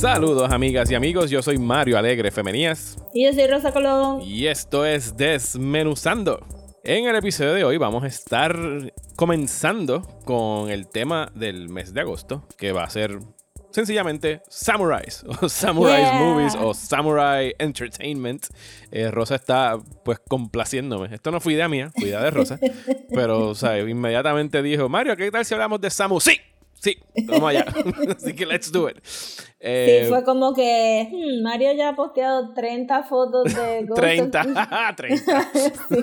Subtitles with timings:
[0.00, 4.22] Saludos amigas y amigos, yo soy Mario Alegre Femenías Y yo soy Rosa Colón.
[4.22, 6.40] y esto es Desmenuzando.
[6.82, 8.56] En el episodio de hoy vamos a estar
[9.14, 13.18] comenzando con el tema del mes de agosto, que va a ser
[13.72, 16.14] sencillamente Samurais, o Samurai Yeah.
[16.14, 18.46] Movies, o Samurai Entertainment.
[18.90, 21.14] Eh, Rosa está pues complaciéndome.
[21.14, 22.58] Esto no fue idea mía, fue idea de Rosa.
[23.14, 26.20] pero, o sea, inmediatamente dijo, Mario, ¿qué tal si hablamos de Samu?
[26.20, 26.38] Sí,
[26.72, 26.96] sí,
[27.26, 27.66] vamos allá.
[28.16, 28.96] Así que let's do it.
[29.62, 33.98] Eh, sí, fue como que hmm, Mario ya ha posteado 30 fotos de Ghost of
[34.00, 35.48] 30, 30.
[35.88, 35.96] sí.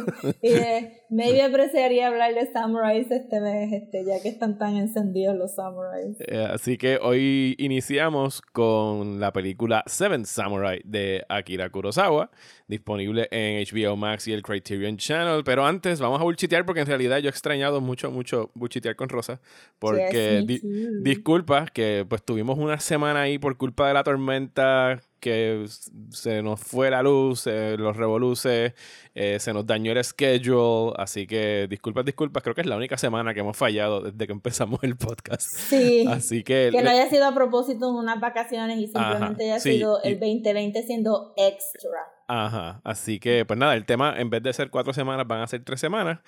[0.43, 5.35] Y eh, maybe apreciaría hablar de Samurais este mes, este, ya que están tan encendidos
[5.35, 6.17] los Samurais.
[6.19, 12.29] Eh, así que hoy iniciamos con la película Seven Samurai de Akira Kurosawa,
[12.67, 15.43] disponible en HBO Max y el Criterion Channel.
[15.43, 19.09] Pero antes vamos a bullchitear porque en realidad yo he extrañado mucho, mucho bullchitear con
[19.09, 19.39] Rosa.
[19.79, 20.61] Porque di-
[21.01, 25.65] disculpa que pues tuvimos una semana ahí por culpa de la tormenta que
[26.11, 28.73] se nos fue la luz, eh, los revoluces,
[29.15, 32.97] eh, se nos dañó el schedule, así que disculpas, disculpas, creo que es la única
[32.97, 35.43] semana que hemos fallado desde que empezamos el podcast.
[35.45, 36.05] Sí.
[36.07, 39.59] Así que, Que no haya sido a propósito en unas vacaciones y simplemente Ajá, haya
[39.59, 41.99] sí, sido y- el 2020 siendo extra.
[42.29, 45.47] Ajá, así que pues nada, el tema en vez de ser cuatro semanas van a
[45.47, 46.19] ser tres semanas.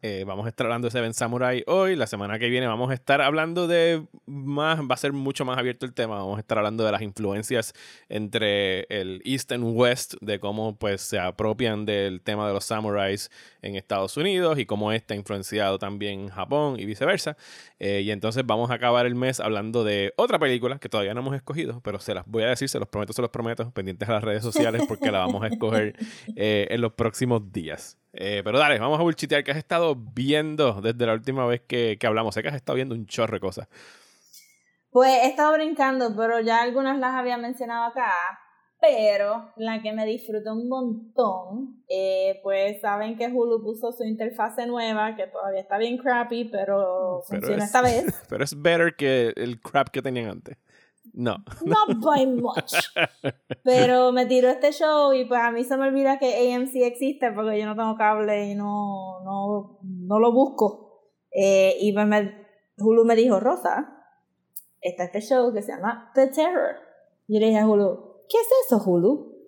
[0.00, 1.96] Eh, vamos a estar hablando de Seven Samurai hoy.
[1.96, 5.58] La semana que viene vamos a estar hablando de más, va a ser mucho más
[5.58, 6.14] abierto el tema.
[6.18, 7.72] Vamos a estar hablando de las influencias
[8.08, 13.28] entre el East and West, de cómo pues se apropian del tema de los samurais
[13.60, 17.36] en Estados Unidos y cómo ha influenciado también Japón y viceversa.
[17.80, 21.20] Eh, y entonces vamos a acabar el mes hablando de otra película que todavía no
[21.22, 24.08] hemos escogido, pero se las voy a decir, se los prometo, se los prometo, pendientes
[24.08, 25.94] a las redes sociales porque la vamos a escoger
[26.36, 27.98] eh, en los próximos días.
[28.12, 31.96] Eh, pero dale, vamos a bullchitear que has estado viendo desde la última vez que,
[32.00, 32.34] que hablamos.
[32.34, 33.68] Sé que has estado viendo un chorro de cosas.
[34.90, 38.10] Pues he estado brincando, pero ya algunas las había mencionado acá.
[38.80, 44.66] Pero la que me disfruté un montón, eh, pues saben que Hulu puso su interfase
[44.66, 48.04] nueva, que todavía está bien crappy, pero, Pero funciona es- esta vez.
[48.28, 50.56] Pero es better que el crap que tenían antes.
[51.14, 51.36] No.
[51.64, 52.74] Not by much.
[53.64, 57.32] Pero me tiró este show y pues a mí se me olvida que AMC existe
[57.32, 61.02] porque yo no tengo cable y no, no, no lo busco.
[61.30, 62.46] Eh, y pues me,
[62.78, 63.88] Hulu me dijo, Rosa,
[64.80, 66.76] está este show que se llama The Terror.
[67.26, 69.46] Yo le dije a Hulu, ¿qué es eso, Hulu?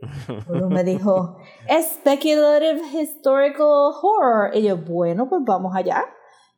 [0.49, 1.37] Hulu me dijo,
[1.69, 4.55] Speculative Historical Horror.
[4.55, 6.05] Y yo, bueno, pues vamos allá.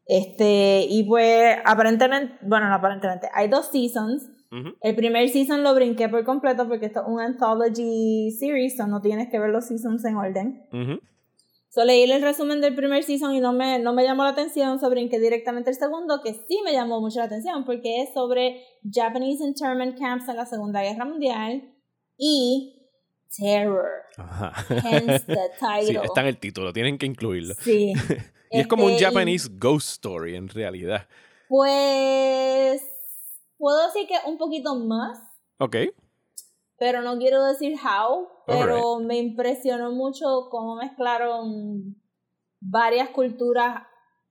[0.06, 4.30] Este, y pues aparentemente, bueno, no aparentemente, hay dos seasons.
[4.52, 4.76] Ujú.
[4.82, 9.00] El primer season lo brinqué por completo porque esto es un anthology series, so no
[9.00, 10.66] tienes que ver los seasons en orden.
[10.72, 11.00] Ujú.
[11.70, 14.78] So leí el resumen del primer season y no me, no me llamó la atención,
[14.78, 18.62] so brinqué directamente el segundo, que sí me llamó mucho la atención porque es sobre
[18.92, 21.62] Japanese internment camps en la Segunda Guerra Mundial
[22.18, 22.78] y
[23.34, 23.86] terror,
[24.18, 24.52] Ajá.
[24.68, 25.34] hence the
[25.80, 26.00] Sí, title.
[26.04, 27.54] está en el título, tienen que incluirlo.
[27.60, 27.94] Sí.
[28.54, 31.08] Y es como un Este, y- Japanese ghost story en realidad.
[31.48, 32.82] Pues
[33.62, 35.20] puedo decir que un poquito más,
[35.60, 35.76] Ok.
[36.78, 41.94] pero no quiero decir how, pero me impresionó mucho cómo mezclaron
[42.60, 43.84] varias culturas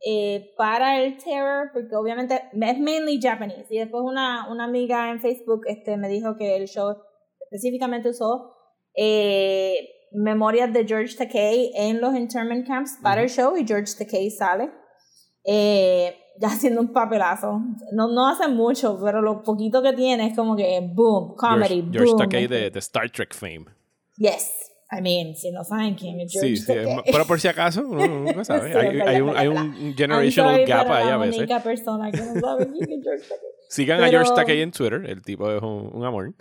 [0.06, 3.68] eh, para el terror, porque obviamente es mainly Japanese.
[3.70, 6.98] Y después una, una amiga en Facebook este, me dijo que el show
[7.40, 8.54] específicamente usó
[8.96, 9.76] eh,
[10.12, 14.72] memorias de George Takei en los internment camps para el show y George Takei sale.
[15.46, 17.62] Eh, ya haciendo un papelazo.
[17.92, 21.92] No, no hace mucho, pero lo poquito que tiene es como que boom, comedy, George,
[21.92, 22.18] George boom.
[22.20, 23.66] Takei de, de Star Trek fame.
[24.18, 24.52] Yes.
[24.92, 26.74] I mean, si no saben quién es George Sí, sí,
[27.12, 28.74] pero por si acaso, uno nunca sabe.
[28.74, 31.38] Sí, hay, un, hay un generational sorry, gap ahí a veces.
[31.38, 33.50] única persona que no sabe quién es George Takei.
[33.70, 36.34] Sigan a George Takei en Twitter, el tipo es un, un amor.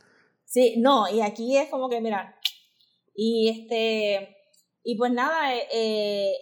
[0.47, 2.35] Sí, no, y aquí es como que, mira,
[3.15, 4.37] y este,
[4.83, 6.33] y pues nada, eh, eh,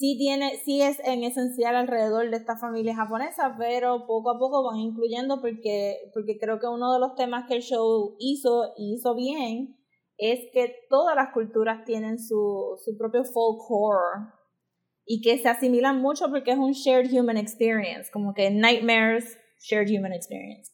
[0.00, 4.64] sí tiene, sí es en esencial alrededor de esta familia japonesa, pero poco a poco
[4.64, 8.94] van incluyendo porque, porque creo que uno de los temas que el show hizo y
[8.94, 9.76] hizo bien
[10.16, 14.32] es que todas las culturas tienen su, su propio folklore
[15.04, 19.90] y que se asimilan mucho porque es un shared human experience, como que nightmares, shared
[19.90, 20.70] human experience,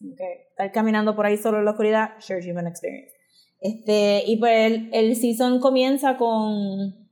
[0.51, 3.13] estar caminando por ahí solo en la oscuridad, shared human experience.
[3.61, 7.07] Este, y pues el, el season comienza con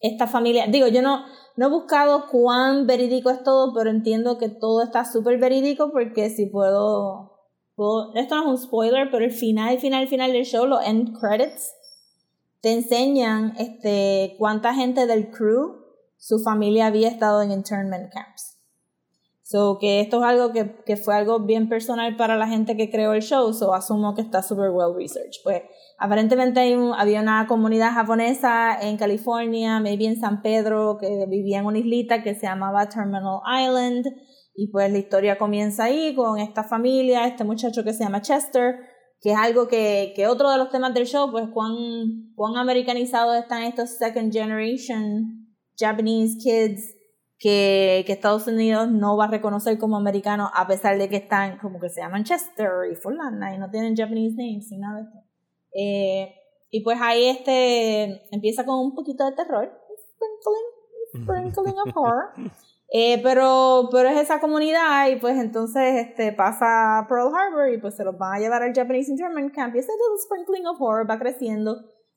[0.00, 1.24] esta familia, digo, yo no,
[1.56, 6.30] no he buscado cuán verídico es todo, pero entiendo que todo está súper verídico porque
[6.30, 7.32] si puedo,
[8.14, 11.74] esto no es un spoiler, pero el final, final, final del show, los end credits,
[12.60, 15.84] te enseñan este, cuánta gente del crew,
[16.16, 18.53] su familia había estado en internment camps.
[19.46, 22.90] So, que esto es algo que, que, fue algo bien personal para la gente que
[22.90, 25.42] creó el show, so asumo que está super well researched.
[25.44, 25.60] Pues,
[25.98, 31.66] aparentemente hay había una comunidad japonesa en California, maybe en San Pedro, que vivía en
[31.66, 34.06] una islita que se llamaba Terminal Island,
[34.56, 38.76] y pues la historia comienza ahí con esta familia, este muchacho que se llama Chester,
[39.20, 41.74] que es algo que, que otro de los temas del show, pues cuán,
[42.34, 46.94] cuán americanizados están estos second generation Japanese kids
[47.38, 51.58] que, que, Estados Unidos no va a reconocer como americano a pesar de que están
[51.58, 55.02] como que se llaman Chester y Fulana y no tienen Japanese names ni nada de
[55.02, 55.18] esto.
[55.76, 56.34] Eh,
[56.70, 59.70] y pues ahí este empieza con un poquito de terror,
[60.14, 62.32] sprinkling, sprinkling of horror.
[62.96, 67.78] Eh, pero, pero es esa comunidad y pues entonces este, pasa a Pearl Harbor y
[67.78, 70.80] pues se los van a llevar al Japanese Internment Camp y ese little sprinkling of
[70.80, 71.74] horror va creciendo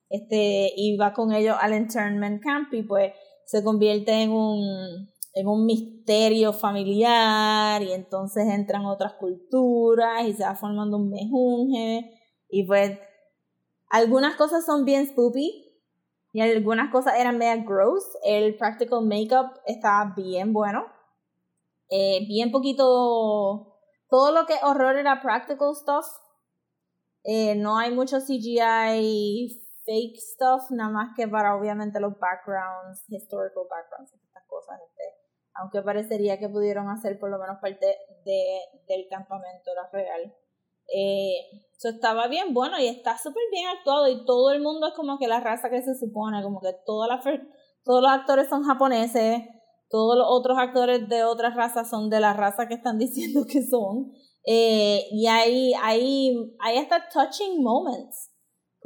[0.10, 3.12] este, y va con ellos al Internment Camp y pues
[3.48, 10.44] se convierte en un, en un misterio familiar y entonces entran otras culturas y se
[10.44, 12.12] va formando un mejunje
[12.50, 13.00] y pues
[13.90, 15.64] algunas cosas son bien spoopy
[16.34, 18.04] y algunas cosas eran media gross.
[18.26, 20.86] El practical makeup está bien bueno.
[21.90, 23.78] Eh, bien poquito.
[24.10, 26.06] Todo lo que horror era practical stuff.
[27.24, 33.64] Eh, no hay mucho CGI fake stuff, nada más que para obviamente los backgrounds, historical
[33.70, 34.80] backgrounds, estas cosas.
[35.60, 40.36] Aunque parecería que pudieron hacer por lo menos parte de, del campamento, la real.
[40.94, 44.94] Eh, eso estaba bien bueno y está súper bien actuado y todo el mundo es
[44.94, 47.22] como que la raza que se supone, como que toda la,
[47.84, 49.42] todos los actores son japoneses,
[49.90, 53.64] todos los otros actores de otras razas son de la raza que están diciendo que
[53.64, 54.12] son.
[54.46, 58.37] Eh, y hay, hay, hay hasta touching moments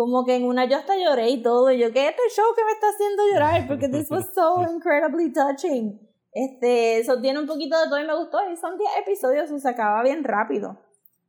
[0.06, 1.72] como que en una yo hasta lloré y todo.
[1.72, 3.68] Y yo, ¿qué es este show que me está haciendo llorar?
[3.68, 6.00] Porque this was so incredibly touching.
[6.34, 8.38] Este, eso tiene un poquito de todo y me gustó.
[8.52, 10.78] Y son 10 episodios y se acaba bien rápido.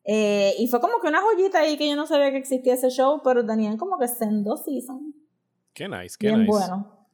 [0.04, 2.90] Eh, y fue como que una joyita ahí que yo no sabía que existía ese
[2.90, 4.06] show, pero tenían como que
[4.42, 5.14] dos seasons.
[5.74, 6.50] Qué nice, qué bien nice.
[6.50, 7.06] bueno.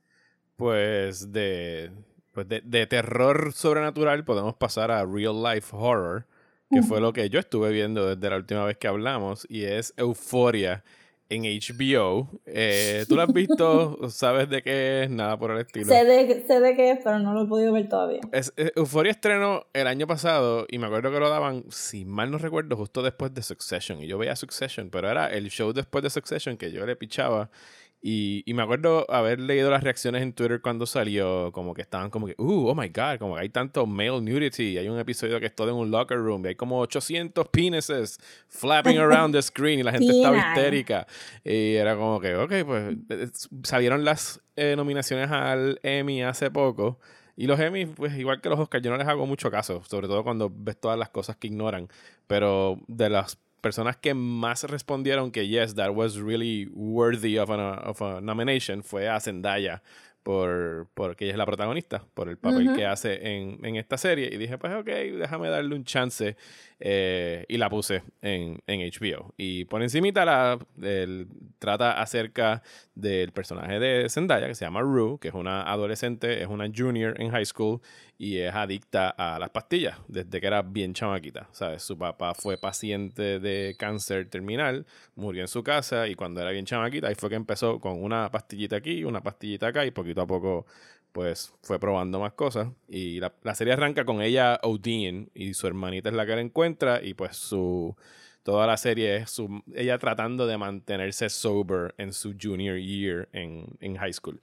[0.56, 1.93] Pues de,
[2.32, 6.26] pues de, de terror sobrenatural podemos pasar a real life horror,
[6.70, 9.94] que fue lo que yo estuve viendo desde la última vez que hablamos, y es
[9.96, 10.84] Euforia
[11.28, 12.28] en HBO.
[12.46, 13.98] Eh, ¿Tú lo has visto?
[14.10, 15.10] ¿Sabes de qué es?
[15.10, 15.86] Nada por el estilo.
[15.86, 18.20] Sé de, sé de qué es, pero no lo he podido ver todavía.
[18.32, 22.38] Es, Euphoria estrenó el año pasado y me acuerdo que lo daban, si mal no
[22.38, 24.02] recuerdo, justo después de Succession.
[24.02, 27.50] Y yo veía Succession, pero era el show después de Succession que yo le pichaba.
[28.00, 32.10] Y, y, me acuerdo haber leído las reacciones en Twitter cuando salió, como que estaban
[32.10, 34.78] como que, uh, oh my god, como que hay tanto male nudity.
[34.78, 38.20] Hay un episodio que es todo en un locker room y hay como 800 penises
[38.46, 41.08] flapping around the screen y la gente estaba histérica.
[41.44, 47.00] Y era como que, ok, pues salieron las eh, nominaciones al Emmy hace poco.
[47.34, 50.08] Y los Emmy, pues igual que los Oscars, yo no les hago mucho caso, sobre
[50.08, 51.88] todo cuando ves todas las cosas que ignoran.
[52.26, 57.75] Pero de las personas que más respondieron que yes, that was really worthy of a,
[57.88, 59.82] of a nomination fue a Zendaya
[60.28, 64.28] por, porque ella es la protagonista, por el papel que hace en, en, esta serie.
[64.30, 66.37] Y dije, pues ok, déjame darle un chance.
[66.80, 69.32] Eh, y la puse en, en, HBO.
[69.38, 71.28] Y por encimita la, el,
[71.59, 72.62] trata acerca
[72.94, 77.18] del personaje de Zendaya, que se llama Rue, que es una adolescente, es una junior
[77.18, 77.80] en high school
[78.18, 81.48] y es adicta a las pastillas desde que era bien chamaquita.
[81.52, 81.82] ¿sabes?
[81.84, 86.66] Su papá fue paciente de cáncer terminal, murió en su casa y cuando era bien
[86.66, 90.26] chamaquita, ahí fue que empezó con una pastillita aquí, una pastillita acá y poquito a
[90.26, 90.66] poco
[91.12, 92.68] pues fue probando más cosas.
[92.88, 96.40] Y la, la serie arranca con ella Odin y su hermanita es la que la
[96.40, 97.96] encuentra y pues su...
[98.42, 103.76] Toda la serie es su, ella tratando de mantenerse sober en su junior year en,
[103.80, 104.40] en high school.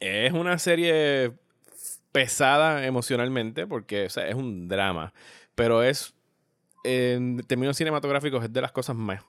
[0.00, 1.32] Es una serie
[2.14, 5.12] pesada emocionalmente porque o sea, es un drama,
[5.56, 6.14] pero es,
[6.84, 9.24] en términos cinematográficos, es de las cosas más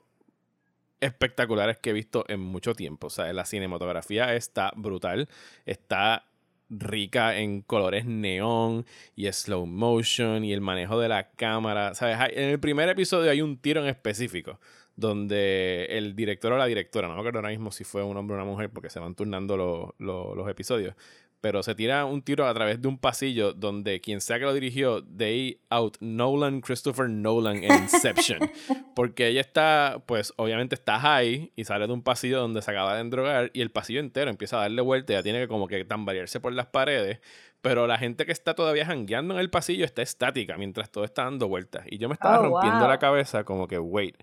[1.00, 3.08] espectaculares que he visto en mucho tiempo.
[3.08, 5.28] O sea, la cinematografía está brutal,
[5.64, 6.26] está
[6.70, 11.92] rica en colores neón y slow motion y el manejo de la cámara.
[11.96, 12.16] ¿Sabes?
[12.36, 14.60] En el primer episodio hay un tiro en específico
[14.94, 18.36] donde el director o la directora, no me acuerdo ahora mismo si fue un hombre
[18.36, 20.94] o una mujer porque se van turnando los episodios,
[21.46, 24.52] pero se tira un tiro a través de un pasillo donde quien sea que lo
[24.52, 28.40] dirigió, they out Nolan, Christopher Nolan en Inception.
[28.96, 32.96] Porque ella está, pues obviamente está high y sale de un pasillo donde se acaba
[32.96, 35.68] de endrogar y el pasillo entero empieza a darle vuelta y ya tiene que como
[35.68, 37.20] que tambalearse por las paredes.
[37.60, 41.22] Pero la gente que está todavía jangueando en el pasillo está estática mientras todo está
[41.22, 41.84] dando vueltas.
[41.88, 42.88] Y yo me estaba Oh, rompiendo wow.
[42.88, 44.16] la cabeza como que, wait,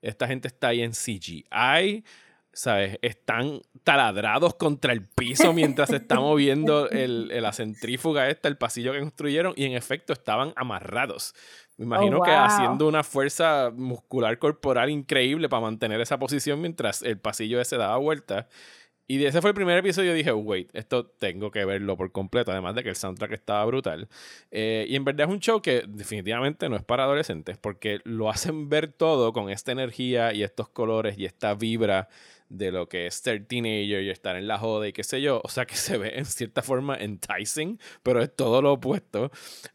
[0.00, 2.02] esta gente está ahí en CGI,
[2.52, 2.98] ¿sabes?
[3.02, 8.56] Están taladrados contra el piso mientras se está moviendo el, el- la centrífuga esta, el
[8.58, 11.34] pasillo que construyeron, y en efecto estaban amarrados.
[11.78, 12.44] Me imagino que Oh, wow.
[12.44, 17.96] haciendo una fuerza muscular corporal increíble para mantener esa posición mientras el pasillo ese daba
[17.96, 18.48] vuelta.
[19.12, 22.50] Y ese fue el primer episodio y dije, wait, esto tengo que verlo por completo,
[22.50, 24.08] además de que el soundtrack estaba brutal.
[24.50, 28.30] Eh, y en verdad es un show que definitivamente no es para adolescentes, porque lo
[28.30, 32.08] hacen ver todo con esta energía y estos colores y esta vibra
[32.48, 35.40] de lo que es ser teenager y estar en la joda y qué sé yo.
[35.42, 39.30] O sea que se ve en cierta forma enticing, pero es todo lo opuesto.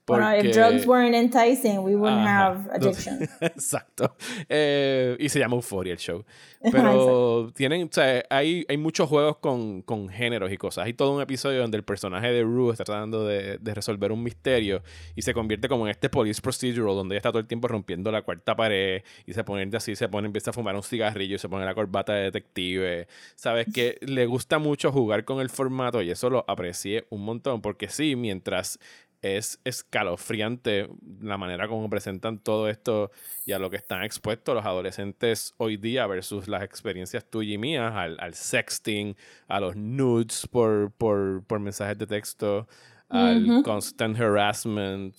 [0.05, 2.45] Bueno, if porque- drugs weren't enticing, we wouldn't Ajá.
[2.45, 3.19] have addiction.
[3.41, 4.15] Exacto.
[4.47, 6.23] Eh, y se llama Euphoria el show.
[6.71, 10.85] Pero tienen, o sea, hay, hay muchos juegos con, con géneros y cosas.
[10.85, 14.23] Hay todo un episodio donde el personaje de Rue está tratando de, de resolver un
[14.23, 14.81] misterio
[15.15, 18.11] y se convierte como en este police procedural donde ella está todo el tiempo rompiendo
[18.11, 21.39] la cuarta pared y se pone así, se pone, empieza a fumar un cigarrillo y
[21.39, 23.07] se pone la corbata de detective.
[23.35, 27.61] Sabes que le gusta mucho jugar con el formato y eso lo aprecié un montón
[27.61, 28.79] porque sí, mientras
[29.21, 30.89] es escalofriante
[31.21, 33.11] la manera como presentan todo esto
[33.45, 37.57] y a lo que están expuestos los adolescentes hoy día versus las experiencias tuyas y
[37.57, 39.15] mías, al, al sexting,
[39.47, 42.67] a los nudes por, por, por mensajes de texto,
[43.09, 45.15] al constant harassment.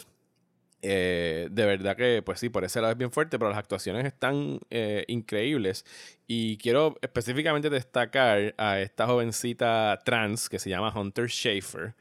[0.80, 4.06] Eh, de verdad que, pues sí, por ese lado es bien fuerte, pero las actuaciones
[4.06, 5.84] están eh, increíbles.
[6.26, 11.94] Y quiero específicamente destacar a esta jovencita trans que se llama Hunter Schafer,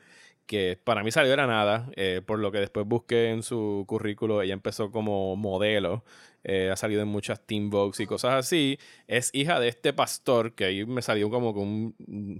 [0.47, 4.41] que para mí salió de nada, eh, por lo que después busqué en su currículo,
[4.41, 6.03] ella empezó como modelo,
[6.49, 10.53] eh, ha salido en muchas Teen Vogues y cosas así, es hija de este pastor,
[10.53, 11.95] que ahí me salió como con un,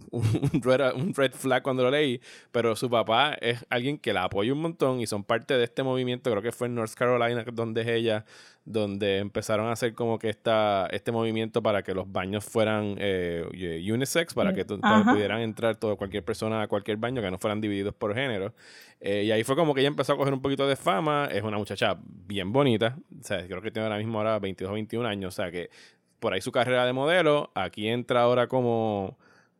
[0.10, 0.24] un,
[0.54, 2.22] un red, un red flag cuando lo leí,
[2.54, 5.84] pero su papá es alguien que la apoya un montón y son parte de este
[5.84, 8.24] movimiento, creo que fue en North Carolina donde es ella,
[8.68, 13.46] donde empezaron a hacer como que esta, este movimiento para que los baños fueran eh,
[13.92, 17.38] unisex, para que para que pudieran entrar todo, cualquier persona a cualquier baño, que no
[17.38, 18.54] fueran divididos por género.
[19.00, 21.44] Eh, y ahí fue como que ella empezó a coger un poquito de fama, es
[21.44, 25.08] una muchacha bien bonita, o sea, creo que tiene ahora mismo ahora 22 o 21
[25.08, 25.70] años, o sea que
[26.20, 29.18] por ahí su carrera de modelo, aquí entra ahora como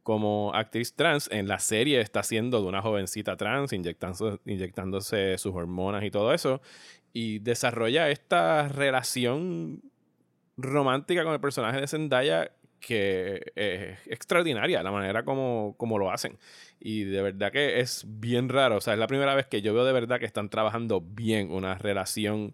[0.08, 5.53] como actriz trans, en la serie está siendo de una jovencita trans, inyectándose, inyectándose sus
[5.53, 6.62] hormonas y todo eso,
[7.12, 9.82] y desarrolla esta relación
[10.56, 16.38] romántica con el personaje de Zendaya que es extraordinaria la manera como, como lo hacen.
[16.79, 18.77] Y de verdad que es bien raro.
[18.77, 21.51] O sea, es la primera vez que yo veo de verdad que están trabajando bien
[21.51, 22.53] una relación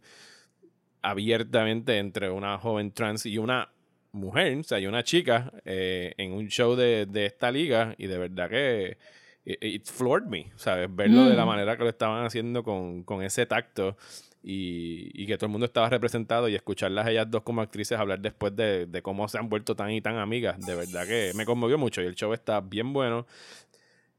[1.01, 3.69] abiertamente entre una joven trans y una
[4.13, 7.95] mujer, o sea, y una chica eh, en un show de, de esta liga.
[7.97, 8.97] Y de verdad que
[9.45, 10.87] it, it floored me, ¿sabes?
[10.93, 11.47] Verlo de la Mm.
[11.47, 13.97] manera que lo estaban haciendo con, con ese tacto
[14.43, 18.19] y, y que todo el mundo estaba representado y escucharlas ellas dos como actrices hablar
[18.19, 21.45] después de, de cómo se han vuelto tan y tan amigas, de verdad que me
[21.45, 23.25] conmovió mucho y el show está bien bueno.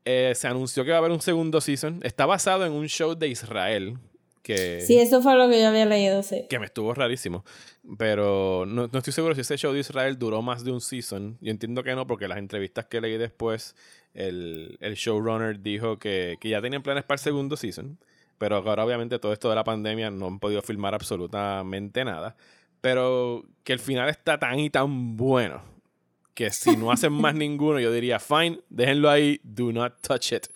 [0.06, 2.00] Eh, se anunció que va a haber un segundo season.
[2.02, 3.98] Está basado en un show de Israel
[4.42, 6.44] que, Sí, eso fue lo que yo había leído, sí.
[6.50, 7.44] que me estuvo rarísimo.
[7.98, 11.38] Pero no, no estoy seguro si ese show de Israel duró más de un season.
[11.40, 13.74] Yo entiendo que no, porque las entrevistas que leí después,
[14.12, 17.98] el, el showrunner dijo que, que ya tenían planes para el segundo season.
[18.38, 22.36] Pero ahora obviamente todo esto de la pandemia no han podido filmar absolutamente nada.
[22.80, 25.62] Pero que el final está tan y tan bueno
[26.34, 30.46] que si no hacen más ninguno, yo diría, fine, déjenlo ahí, do not touch it.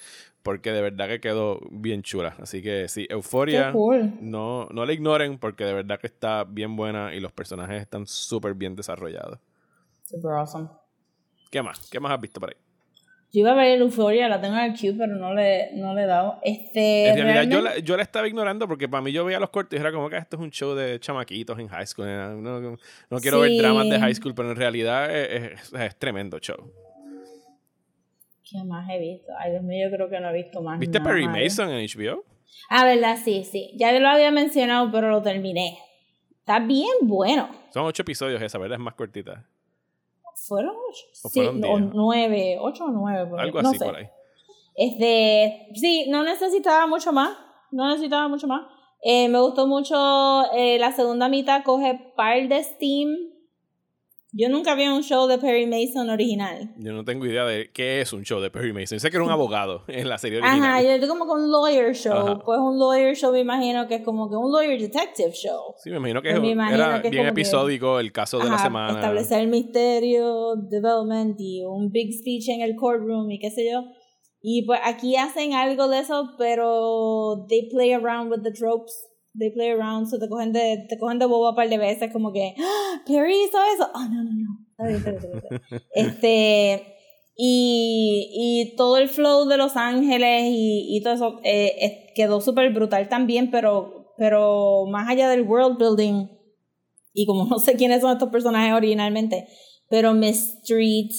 [0.42, 2.34] Porque de verdad que quedó bien chula.
[2.40, 4.14] Así que sí, Euforia, cool.
[4.20, 8.06] no, no la ignoren porque de verdad que está bien buena y los personajes están
[8.06, 9.38] súper bien desarrollados.
[10.04, 10.68] Super awesome.
[11.50, 11.88] ¿Qué más?
[11.90, 12.56] ¿Qué más has visto por ahí?
[13.30, 16.04] Yo iba a ver Euphoria, la tengo en el queue, pero no le, no le
[16.04, 16.38] he dado.
[16.42, 19.50] Este, En realidad yo la, yo la estaba ignorando porque para mí yo veía los
[19.50, 22.06] cortos y era como que "Ah, esto es un show de chamaquitos en high school.
[22.06, 22.76] No, no-
[23.10, 26.72] no quiero ver dramas de high school, pero en realidad es, es- es tremendo show.
[28.50, 29.30] ¿Qué más he visto?
[29.38, 31.10] Ay, Dios mío, yo creo que no he visto más ¿Viste nada.
[31.10, 32.24] Perry Mason en HBO?
[32.70, 33.72] Ah, verdad, sí, sí.
[33.76, 35.76] Ya lo había mencionado, pero lo terminé.
[36.38, 37.50] Está bien bueno.
[37.74, 38.78] Son ocho episodios esa, ¿verdad?
[38.78, 39.44] Es más cortita.
[40.46, 41.04] ¿Fueron ocho?
[41.24, 43.26] ¿O Sí, fueron o nueve, ocho o nueve.
[43.28, 43.84] por ahí, Algo no así sé.
[43.84, 44.06] por ahí.
[44.74, 47.36] Este, sí, no necesitaba mucho más.
[47.70, 48.62] No necesitaba mucho más.
[49.02, 49.94] Eh, me gustó mucho
[50.54, 53.08] eh, la segunda mitad, coge par de Steam.
[54.32, 56.70] Yo nunca vi un show de Perry Mason original.
[56.76, 59.00] Yo no tengo idea de qué es un show de Perry Mason.
[59.00, 60.62] Sé que era un abogado en la serie original.
[60.70, 62.12] Ajá, yo estoy como con un lawyer show.
[62.14, 62.38] Ajá.
[62.44, 65.74] Pues un lawyer show me imagino que es como que un lawyer detective show.
[65.82, 68.44] Sí, me imagino que Pues me imagino era que bien que- episódico el caso de
[68.44, 68.92] la Ajá, semana.
[69.00, 73.82] Establecer el misterio, development y un big speech en el courtroom y qué sé yo.
[74.42, 79.07] Y pues aquí hacen algo de eso, pero they play around with the tropes.
[79.38, 82.12] They play around, so te cogen de, te cogen de boba un par de veces,
[82.12, 83.88] como que, "Ah, Perry hizo eso.
[83.94, 84.68] Oh, no, no, no.
[85.94, 86.94] Este,
[87.36, 92.40] y, y todo el flow de Los Ángeles y, y todo eso eh, eh, quedó
[92.40, 96.26] súper brutal también, pero, pero más allá del world building,
[97.12, 99.48] y como no sé quiénes son estos personajes originalmente,
[99.88, 101.10] pero Miss Street,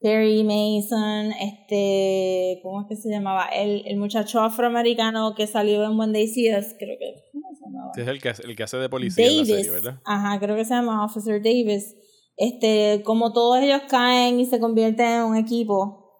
[0.00, 3.46] Perry Mason, este, ¿cómo es que se llamaba?
[3.46, 7.39] El, el muchacho afroamericano que salió en When They See Us, creo que, ¿cómo se
[7.70, 7.92] llamaba?
[7.96, 10.00] Es el que, el que hace de policía en la serie, ¿verdad?
[10.04, 11.96] Ajá, creo que se llama Officer Davis.
[12.36, 16.10] Este, como todos ellos caen y se convierten en un equipo,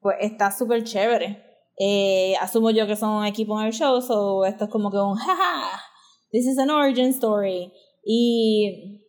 [0.00, 1.42] pues está súper chévere.
[1.78, 4.98] Eh, asumo yo que son un equipo en el show, so esto es como que
[4.98, 5.80] un jaja,
[6.30, 7.72] this is an origin story.
[8.04, 9.02] Y,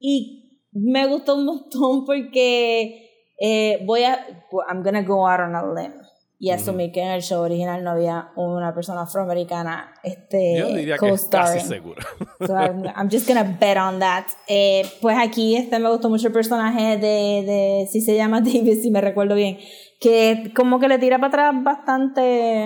[0.00, 4.26] y me gustó un montón porque eh, voy a,
[4.68, 6.07] I'm gonna go out on a limb
[6.40, 10.96] y asumir que en el show original no había una persona afroamericana este, Yo diría
[10.96, 12.00] que es casi seguro.
[12.46, 14.26] So I'm, I'm just gonna bet on that.
[14.46, 18.82] Eh, pues aquí este me gustó mucho el personaje de, de si se llama Davis,
[18.82, 19.58] si me recuerdo bien,
[20.00, 22.64] que como que le tira para atrás bastante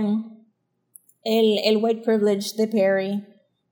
[1.25, 3.27] el, el white privilege de Perry,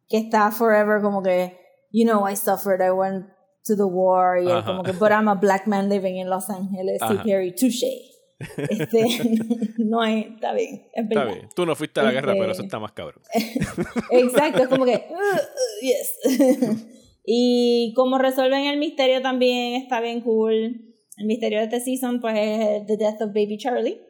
[0.09, 1.59] que está forever como que,
[1.93, 3.27] you know, I suffered, I went
[3.67, 6.49] to the war, y él como que, but I'm a black man living in Los
[6.49, 7.17] Angeles, y.
[7.19, 8.10] Perry, touche.
[8.57, 9.05] Este,
[9.79, 11.49] no hay, está bien, es Está bien.
[11.55, 13.23] Tú no fuiste a la guerra, Este- pero eso está más cabrón.
[14.11, 16.87] Exacto, es como que, "Uh, uh, yes.
[17.25, 20.87] y como resuelven el misterio también está bien cool.
[21.17, 24.01] El misterio de este season, pues, es The Death of Baby Charlie.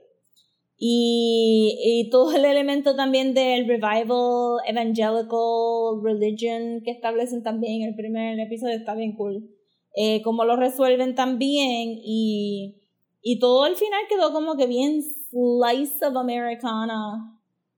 [0.82, 7.94] Y, y todo el elemento también del revival, evangelical religion que establecen también en el
[7.96, 9.50] primer episodio está bien cool.
[9.94, 12.79] Eh, como lo resuelven también y,
[13.22, 17.36] y todo al final quedó como que bien slice of Americana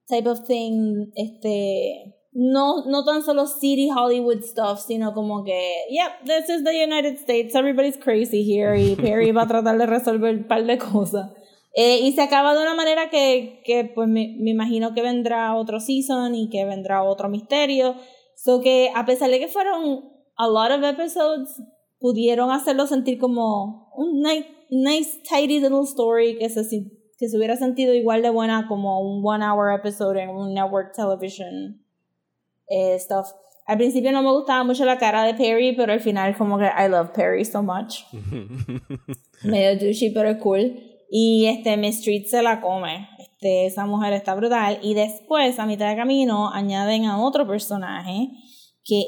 [0.08, 6.24] type of thing, este, no, no tan solo city Hollywood stuff, sino como que, yep,
[6.24, 10.34] this is the United States, everybody's crazy here, y Perry va a tratar de resolver
[10.34, 11.30] un par de cosas.
[11.74, 15.54] Eh, y se acaba de una manera que, que pues me, me imagino que vendrá
[15.54, 17.94] otro season y que vendrá otro misterio.
[18.36, 20.04] So que a pesar de que fueron
[20.36, 21.62] a lot of episodes,
[21.98, 26.62] pudieron hacerlo sentir como un nice, nice tidy little story que se,
[27.18, 30.94] que se hubiera sentido igual de buena como un one hour episode en un network
[30.94, 31.84] television
[32.68, 33.26] eh, stuff.
[33.66, 36.64] Al principio no me gustaba mucho la cara de Perry, pero al final como que
[36.64, 38.04] I love Perry so much.
[39.44, 40.74] Medio douchey, pero cool.
[41.10, 43.08] Y este, Miss Street se la come.
[43.18, 44.78] Este, esa mujer está brutal.
[44.82, 48.30] Y después, a mitad de camino, añaden a otro personaje
[48.84, 49.04] que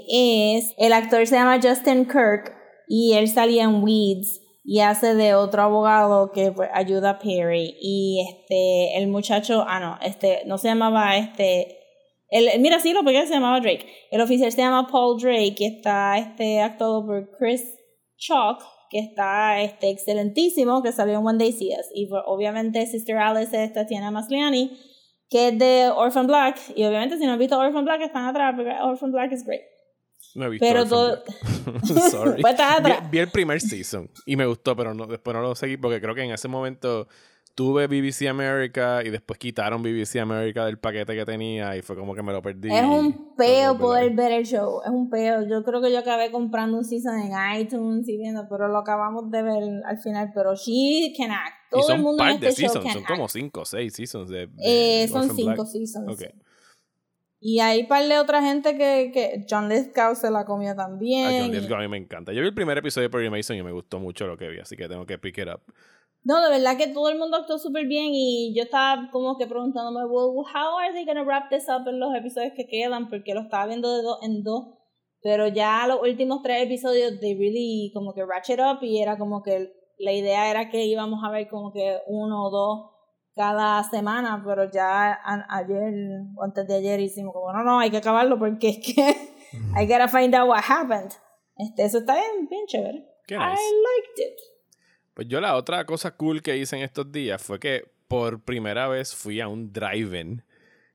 [0.56, 0.74] es.
[0.76, 2.54] El actor se llama Justin Kirk
[2.86, 7.76] y él salía en Weeds y hace de otro abogado que pues, ayuda a Perry.
[7.80, 11.78] Y este, el muchacho, ah, no, este, no se llamaba este.
[12.30, 13.86] El, mira, sí, lo pegué, se llamaba Drake.
[14.10, 17.62] El oficial se llama Paul Drake y está este, actuado por Chris
[18.16, 21.86] Chalk, que está este, excelentísimo, que salió en One Day See Us.
[21.94, 24.70] Y pues, obviamente Sister Alice es Tatiana Masliani,
[25.28, 26.58] que es de Orphan Black.
[26.74, 29.73] Y obviamente si no han visto Orphan Black están atrás, porque Orphan Black es great.
[30.34, 31.22] No he visto Pero todo...
[32.10, 32.42] Sorry.
[32.42, 35.76] Pues vi, vi el primer season y me gustó, pero no, después no lo seguí
[35.76, 37.06] porque creo que en ese momento
[37.54, 42.12] tuve BBC America y después quitaron BBC America del paquete que tenía y fue como
[42.14, 42.68] que me lo perdí.
[42.74, 44.32] Es un peo poder ver.
[44.32, 44.80] el show.
[44.84, 45.46] Es un peo.
[45.48, 49.30] Yo creo que yo acabé comprando un season en iTunes y viendo, pero lo acabamos
[49.30, 50.32] de ver al final.
[50.34, 51.54] Pero she can act.
[51.68, 53.10] Y Todo son el mundo par en de este show seasons, can son act.
[53.12, 54.52] como cinco o seis seasons de, de
[55.04, 55.66] Eh, son Orphan cinco Black.
[55.68, 56.24] seasons.
[57.46, 61.26] Y hay par de otra gente que, que John Lithgow se la comió también.
[61.26, 62.32] A John y- Lithgow a mí me encanta.
[62.32, 64.60] Yo vi el primer episodio de Perry Mason y me gustó mucho lo que vi,
[64.60, 65.60] así que tengo que pick it up.
[66.22, 69.46] No, de verdad que todo el mundo actuó súper bien y yo estaba como que
[69.46, 73.10] preguntándome, well, how are they gonna wrap this up en los episodios que quedan?
[73.10, 74.78] Porque lo estaba viendo de dos en dos,
[75.20, 79.42] pero ya los últimos tres episodios they really como que ratchet up y era como
[79.42, 82.90] que la idea era que íbamos a ver como que uno o dos
[83.34, 85.92] cada semana, pero ya a- ayer
[86.36, 89.00] o antes de ayer hicimos como, no, no, hay que acabarlo porque es que
[89.80, 91.12] I gotta find out what happened.
[91.56, 93.04] Este, eso está bien, bien chévere.
[93.26, 93.48] Qué I nice.
[93.50, 94.38] liked it.
[95.14, 98.88] Pues yo la otra cosa cool que hice en estos días fue que por primera
[98.88, 100.42] vez fui a un drive-in.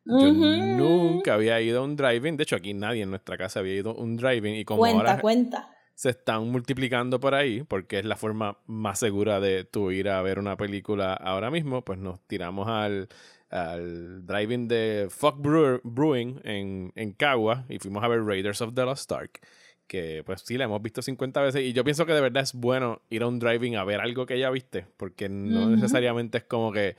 [0.05, 2.35] Yo nunca había ido a un drive-in.
[2.35, 4.55] De hecho, aquí nadie en nuestra casa había ido a un drive-in.
[4.55, 5.21] Y como Cuenta, ahora...
[5.21, 5.75] cuenta.
[5.99, 10.21] Se están multiplicando por ahí, porque es la forma más segura de tú ir a
[10.21, 13.09] ver una película ahora mismo, pues nos tiramos al,
[13.49, 18.85] al driving de Fuck Brewing en, en Cagua y fuimos a ver Raiders of the
[18.85, 19.41] Lost Ark
[19.87, 22.53] que pues sí, la hemos visto 50 veces y yo pienso que de verdad es
[22.53, 26.43] bueno ir a un driving a ver algo que ya viste, porque no necesariamente es
[26.45, 26.95] como que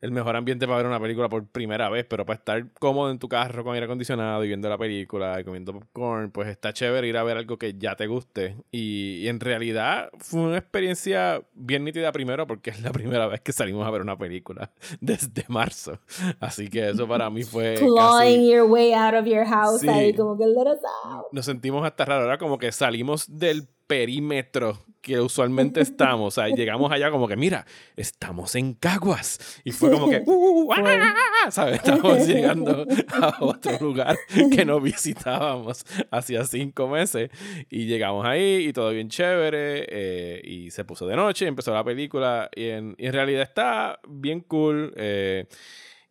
[0.00, 3.18] el mejor ambiente para ver una película por primera vez, pero para estar cómodo en
[3.18, 7.06] tu carro con aire acondicionado y viendo la película y comiendo popcorn, pues está chévere
[7.06, 8.56] ir a ver algo que ya te guste.
[8.70, 13.52] Y, en realidad fue una experiencia bien nítida primero porque es la primera vez que
[13.52, 15.98] salimos a ver una película desde marzo.
[16.40, 17.74] Así que eso para mí fue...
[17.78, 21.26] Clawing your way out of your house, ahí como que let us out.
[21.32, 26.38] Nos sentimos hasta raro, ahora como que salimos del perímetro que usualmente estamos.
[26.38, 29.60] O sea, llegamos allá como que, mira, estamos en Caguas.
[29.64, 31.76] Y fue como que, uh, ah", ¿sabes?
[31.76, 34.16] Estamos llegando a otro lugar
[34.54, 37.30] que no visitábamos hacía cinco meses.
[37.68, 39.86] Y llegamos ahí y todo bien chévere.
[39.88, 42.48] Eh, y se puso de noche, empezó la película.
[42.54, 44.94] Y en, y en realidad está bien cool.
[44.96, 45.46] Eh,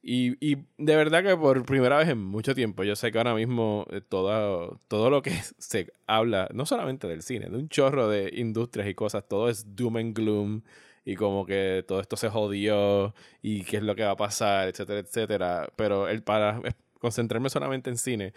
[0.01, 3.35] y, y, de verdad que por primera vez en mucho tiempo, yo sé que ahora
[3.35, 8.07] mismo eh, todo, todo lo que se habla, no solamente del cine, de un chorro
[8.09, 10.61] de industrias y cosas, todo es doom and gloom
[11.05, 14.69] y como que todo esto se jodió y qué es lo que va a pasar,
[14.69, 15.69] etcétera, etcétera.
[15.75, 16.61] Pero el para
[16.99, 18.33] concentrarme solamente en cine,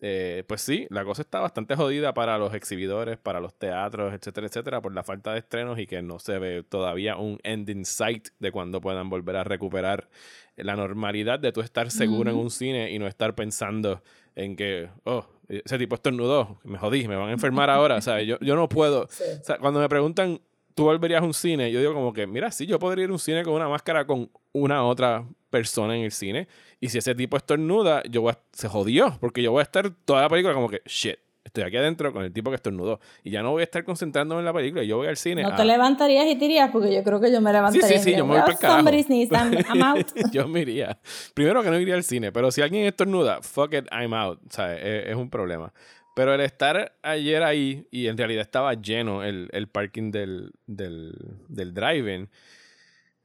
[0.00, 4.46] eh, pues sí, la cosa está bastante jodida para los exhibidores, para los teatros, etcétera,
[4.46, 8.28] etcétera, por la falta de estrenos y que no se ve todavía un ending sight
[8.38, 10.08] de cuando puedan volver a recuperar
[10.56, 14.02] la normalidad de tú estar seguro en un cine y no estar pensando
[14.34, 18.20] en que, oh, ese tipo estornudó, me jodí, me van a enfermar ahora, o sea,
[18.22, 19.08] yo, yo no puedo.
[19.40, 20.40] O sea, cuando me preguntan,
[20.74, 21.70] ¿tú volverías a un cine?
[21.70, 24.06] Yo digo como que, mira, sí, yo podría ir a un cine con una máscara
[24.06, 25.24] con una otra
[25.56, 26.48] persona en el cine.
[26.80, 29.90] Y si ese tipo estornuda, yo voy a, se jodió, porque yo voy a estar
[30.04, 33.00] toda la película como que, shit, estoy aquí adentro con el tipo que estornudó.
[33.24, 34.82] Y ya no voy a estar concentrándome en la película.
[34.82, 35.42] Yo voy al cine.
[35.42, 37.86] No te levantarías y te irías, porque yo creo que yo me levantaría.
[37.86, 38.88] Sí, sí, sí, yo me voy para carajo.
[39.74, 40.06] I'm out.
[40.32, 40.98] yo me iría.
[41.32, 44.38] Primero que no iría al cine, pero si alguien estornuda, fuck it, I'm out.
[44.46, 45.72] O sea, es, es un problema.
[46.14, 51.12] Pero el estar ayer ahí, y en realidad estaba lleno el, el parking del, del,
[51.48, 52.30] del drive-in,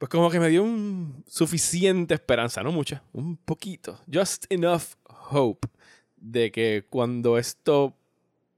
[0.02, 4.96] pues como que me dio un suficiente esperanza, no mucha, un poquito, just enough
[5.30, 5.68] hope
[6.16, 7.96] de que cuando esto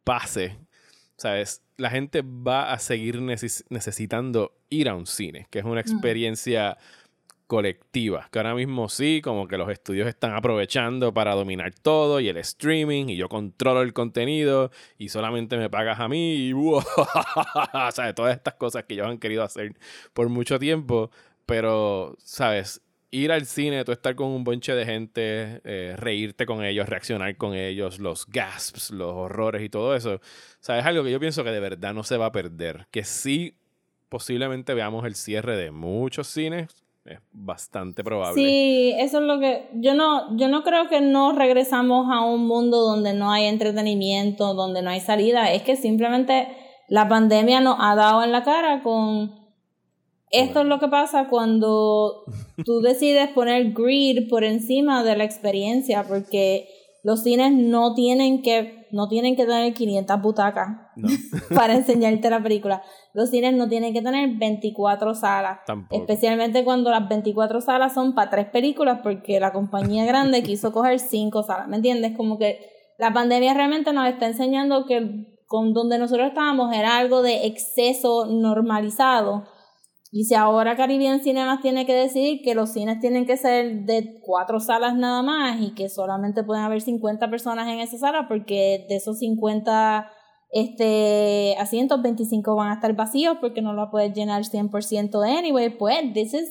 [0.05, 0.57] pase,
[1.19, 1.61] ¿sabes?
[1.77, 6.79] La gente va a seguir necesitando ir a un cine, que es una experiencia
[7.47, 12.29] colectiva, que ahora mismo sí, como que los estudios están aprovechando para dominar todo y
[12.29, 16.83] el streaming y yo controlo el contenido y solamente me pagas a mí y o
[17.93, 19.75] sea, todas estas cosas que ellos han querido hacer
[20.15, 21.11] por mucho tiempo,
[21.47, 22.81] pero, ¿sabes?
[23.11, 27.37] Ir al cine, tú estar con un bonche de gente, eh, reírte con ellos, reaccionar
[27.37, 30.21] con ellos, los gasps, los horrores y todo eso,
[30.59, 30.83] ¿sabes?
[30.83, 33.55] Es algo que yo pienso que de verdad no se va a perder, que sí
[34.09, 36.69] posiblemente veamos el cierre de muchos cines,
[37.05, 38.43] es bastante probable.
[38.43, 42.47] Sí, eso es lo que yo no yo no creo que no regresamos a un
[42.47, 46.49] mundo donde no hay entretenimiento, donde no hay salida, es que simplemente
[46.89, 49.44] la pandemia nos ha dado en la cara con
[50.35, 52.25] esto es lo que pasa cuando
[52.65, 56.69] tú decides poner greed por encima de la experiencia, porque
[57.03, 60.69] los cines no tienen que, no tienen que tener 500 butacas
[61.55, 62.83] para enseñarte la película.
[63.13, 65.61] Los cines no tienen que tener 24 salas.
[65.91, 70.99] Especialmente cuando las 24 salas son para tres películas, porque la compañía grande quiso coger
[70.99, 71.69] cinco salas.
[71.69, 72.17] ¿Me entiendes?
[72.17, 77.21] Como que la pandemia realmente nos está enseñando que con donde nosotros estábamos era algo
[77.21, 79.45] de exceso normalizado
[80.17, 84.21] y si ahora Caribbean Cinemas tiene que decidir que los cines tienen que ser de
[84.23, 88.87] cuatro salas nada más y que solamente pueden haber 50 personas en esa sala porque
[88.89, 90.09] de esos 50
[90.53, 96.13] este, asientos 25 van a estar vacíos porque no lo puedes llenar 100% anyway, pues
[96.15, 96.49] this is,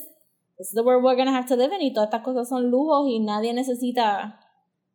[0.58, 2.69] this is the world we're gonna have to live in y todas estas cosas son
[2.69, 4.41] lujos y nadie necesita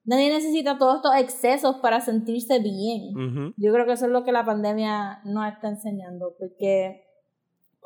[0.04, 3.54] nadie necesita todos estos excesos para sentirse bien.
[3.56, 7.07] Yo creo que eso es lo que la pandemia nos está enseñando porque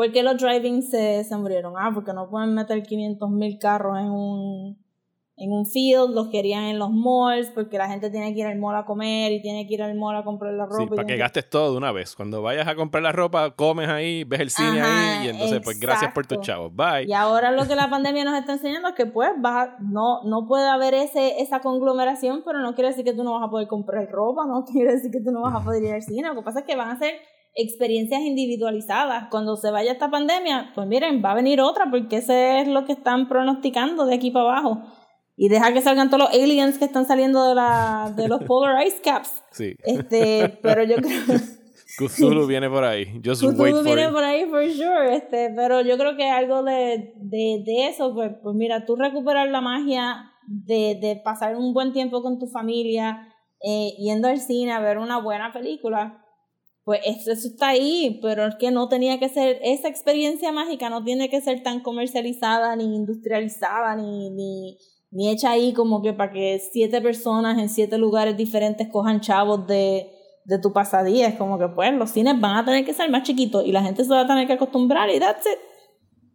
[0.03, 1.75] ¿Por qué los driving se, se murieron?
[1.79, 4.77] Ah, porque no pueden meter 500 mil carros en un,
[5.37, 8.59] en un field, los querían en los malls, porque la gente tiene que ir al
[8.59, 10.79] mall a comer y tiene que ir al mall a comprar la ropa.
[10.79, 12.17] Sí, para que gastes todo de una vez.
[12.17, 15.79] Cuando vayas a comprar la ropa, comes ahí, ves el cine ahí y entonces pues
[15.79, 16.75] gracias por tus chavos.
[16.75, 17.05] Bye.
[17.07, 20.49] Y ahora lo que la pandemia nos está enseñando es que pues vas no, no
[20.49, 23.69] puede haber ese, esa conglomeración, pero no quiere decir que tú no vas a poder
[23.69, 26.27] comprar ropa, no quiere decir que tú no vas a poder ir al cine.
[26.27, 27.13] Lo que pasa es que van a ser
[27.55, 29.29] experiencias individualizadas.
[29.31, 32.85] Cuando se vaya esta pandemia, pues miren, va a venir otra porque ese es lo
[32.85, 34.83] que están pronosticando de aquí para abajo.
[35.37, 38.87] Y deja que salgan todos los aliens que están saliendo de, la, de los polar
[38.87, 39.31] ice caps.
[39.53, 39.75] Sí.
[39.85, 41.19] Este, pero yo creo...
[41.99, 43.21] Cthulhu viene por ahí.
[43.23, 44.11] Just wait Cthulhu for viene it.
[44.11, 48.33] por ahí for sure, este, pero yo creo que algo de, de, de eso, pues,
[48.43, 53.29] pues mira, tú recuperar la magia de, de pasar un buen tiempo con tu familia,
[53.63, 56.22] eh, yendo al cine a ver una buena película,
[56.85, 61.05] pues eso, está ahí, pero es que no tenía que ser, esa experiencia mágica no
[61.05, 64.79] tiene que ser tan comercializada, ni industrializada, ni, ni,
[65.11, 69.67] ni hecha ahí como que para que siete personas en siete lugares diferentes cojan chavos
[69.69, 70.11] de,
[70.45, 71.29] de tu pasadía.
[71.29, 73.83] Es como que pues los cines van a tener que ser más chiquitos y la
[73.83, 75.59] gente se va a tener que acostumbrar y that's it.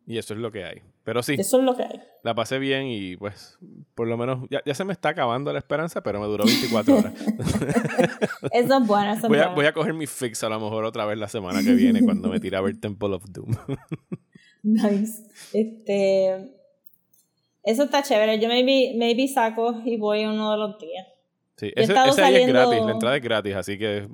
[0.06, 0.82] Y eso es lo que hay.
[1.08, 2.02] Pero sí, Eso es lo que hay.
[2.22, 3.58] la pasé bien y pues
[3.96, 6.98] por lo menos ya, ya se me está acabando la esperanza, pero me duró 24
[6.98, 7.14] horas.
[8.52, 11.06] Eso es bueno, eso voy, a, voy a coger mi fix a lo mejor otra
[11.06, 13.56] vez la semana que viene cuando me tire a ver Temple of Doom.
[14.64, 15.24] Nice.
[15.54, 16.52] Este.
[17.64, 18.38] Eso está chévere.
[18.42, 21.08] Yo maybe, maybe saco y voy uno de los días.
[21.58, 24.08] Sí, ese, ahí es saliendo- gratis, la entrada es gratis, así que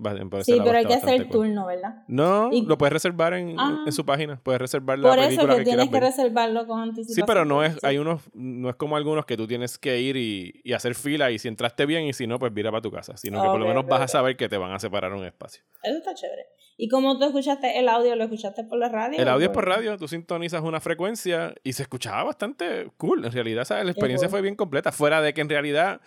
[0.44, 1.32] Sí, pero hay que hacer el cool.
[1.48, 1.96] turno, ¿verdad?
[2.08, 3.84] No, Y- lo puedes reservar en, Ah.
[3.86, 6.04] en su página, puedes reservar la Por eso película que, que, tienes que ver.
[6.04, 7.16] reservarlo con anticipación.
[7.16, 7.80] Sí, pero no es, Sí.
[7.84, 11.32] hay unos, no es como algunos que tú tienes que ir y, y hacer fila
[11.32, 13.60] y si entraste bien y si no, pues vira para tu casa, sino que por
[13.60, 15.64] lo menos vas a saber que te van a separar un espacio.
[15.84, 16.46] Eso está chévere.
[16.78, 18.16] ¿Y cómo tú escuchaste el audio?
[18.16, 19.20] ¿Lo escuchaste por la radio?
[19.20, 23.26] El audio es por radio, tú sintonizas una frecuencia y se escuchaba bastante cool.
[23.26, 23.84] En realidad, ¿sabes?
[23.84, 24.32] la experiencia cool.
[24.32, 24.92] fue bien completa.
[24.94, 26.02] Fuera de que en realidad,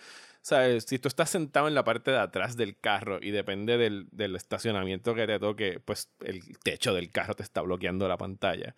[0.47, 0.85] ¿sabes?
[0.87, 4.33] si tú estás sentado en la parte de atrás del carro y depende del, del
[4.37, 8.73] estacionamiento que te toque, pues el techo del carro te está bloqueando la pantalla.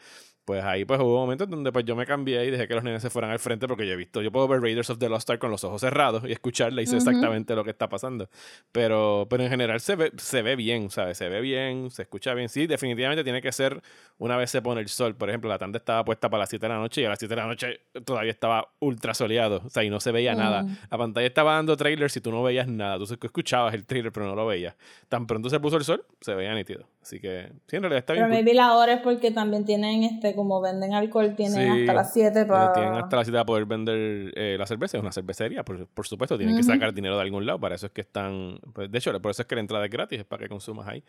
[0.50, 3.04] Pues ahí pues hubo momentos donde pues yo me cambié y dejé que los nenes
[3.04, 5.30] se fueran al frente porque yo he visto, yo puedo ver Raiders of the Lost
[5.30, 8.32] Ark con los ojos cerrados y escucharla y sé exactamente lo que está pasando.
[8.72, 11.20] Pero, pero en general se ve, se ve bien, ¿sabes?
[11.20, 12.50] Se ve bien, se escucha bien.
[12.50, 13.80] Sí, definitivamente tiene que ser
[14.18, 15.14] una vez se pone el sol.
[15.14, 17.20] Por ejemplo, la tanda estaba puesta para las 7 de la noche y a las
[17.20, 19.62] 7 de la noche todavía estaba ultra soleado.
[19.64, 20.66] O sea, y no se veía nada.
[20.90, 22.98] La pantalla estaba dando trailers y tú no veías nada.
[22.98, 24.76] Tú escuchabas el trailer, pero no lo veías.
[25.10, 26.88] Tan pronto se puso el sol, se veía nítido.
[27.10, 28.26] Así que, sí, en realidad está bien.
[28.26, 28.44] Pero cool.
[28.46, 32.14] maybe la hora es porque también tienen, este, como venden alcohol, tienen Sí, hasta las
[32.14, 32.72] 7 Eh, para...
[32.72, 34.98] Tienen hasta la cita para poder vender eh, la cerveza.
[34.98, 36.38] Es una cervecería, por, por supuesto.
[36.38, 37.60] Tienen que sacar dinero de algún lado.
[37.60, 38.60] Para eso es que están.
[38.74, 40.88] pues, de hecho, por eso es que la entrada es gratis, es para que consumas
[40.88, 41.04] ahí.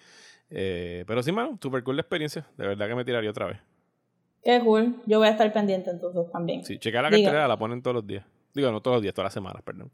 [0.49, 2.47] Eh, pero sí, mano, super cool la experiencia.
[2.57, 3.59] De verdad que me tiraría otra vez.
[4.43, 4.97] Qué cool.
[5.05, 6.65] Yo voy a estar pendiente entonces también.
[6.65, 8.25] Sí, checar la cartelera, la ponen todos los días.
[8.55, 9.91] Digo, no todos los días, todas las semanas, perdón.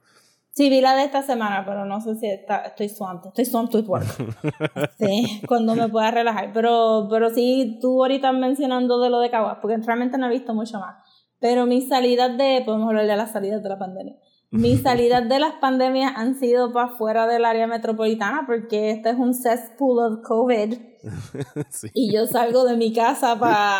[0.56, 3.28] Sí, vi la de esta semana, pero no sé si está, estoy swamped.
[3.28, 4.06] Estoy swamped with work.
[4.98, 6.50] Sí, cuando me pueda relajar.
[6.54, 10.54] Pero, pero sí, tú ahorita mencionando de lo de Caguas, porque realmente no he visto
[10.54, 10.96] mucho más.
[11.40, 14.16] Pero mis salidas de, podemos hablar de las salidas de la pandemia.
[14.50, 19.16] Mis salidas de las pandemias han sido para fuera del área metropolitana, porque este es
[19.16, 20.72] un cesspool of COVID.
[21.68, 21.90] sí.
[21.92, 23.78] Y yo salgo de mi casa para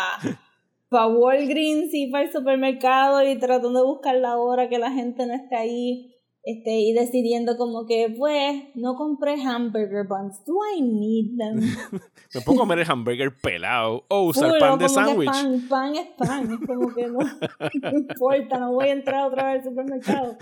[0.89, 5.25] pa Walgreens y para el supermercado y tratando de buscar la hora que la gente
[5.25, 6.13] no esté ahí
[6.47, 10.45] este, y decidiendo como que, pues, no compré hamburger buns.
[10.45, 11.59] Do I need them?
[12.33, 15.29] Me puedo comer el hamburger pelado o usar Full, pan de sándwich.
[15.29, 16.49] Pan, pan es pan.
[16.49, 17.19] Es como que no,
[17.91, 20.37] no importa, no voy a entrar otra vez al supermercado.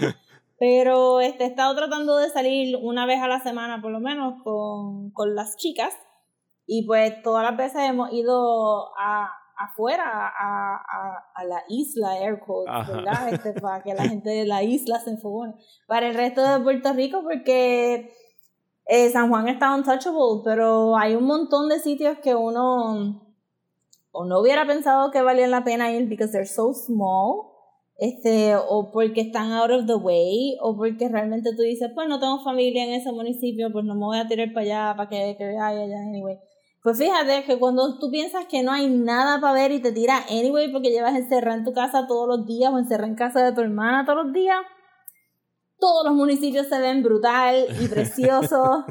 [0.59, 4.43] Pero este, he estado tratando de salir una vez a la semana, por lo menos,
[4.43, 5.97] con, con las chicas.
[6.67, 12.39] Y pues todas las veces hemos ido a, afuera, a, a, a la isla, air
[12.39, 12.87] quotes.
[12.87, 13.33] ¿verdad?
[13.33, 15.55] Este, para que la gente de la isla se enfogone.
[15.87, 18.11] Para el resto de Puerto Rico, porque
[18.85, 23.21] eh, San Juan está untouchable, pero hay un montón de sitios que uno
[24.11, 27.51] o no hubiera pensado que valían la pena ir because they're so small,
[27.97, 32.19] este, o porque están out of the way, o porque realmente tú dices, pues no
[32.19, 35.35] tengo familia en ese municipio, pues no me voy a tirar para allá, para que,
[35.37, 36.39] que vaya allá, anyway.
[36.85, 40.29] Pues fíjate que cuando tú piensas que no hay nada para ver y te tiras
[40.29, 43.53] anyway porque llevas encerrada en tu casa todos los días o encerrada en casa de
[43.53, 44.59] tu hermana todos los días,
[45.79, 48.85] todos los municipios se ven brutal y preciosos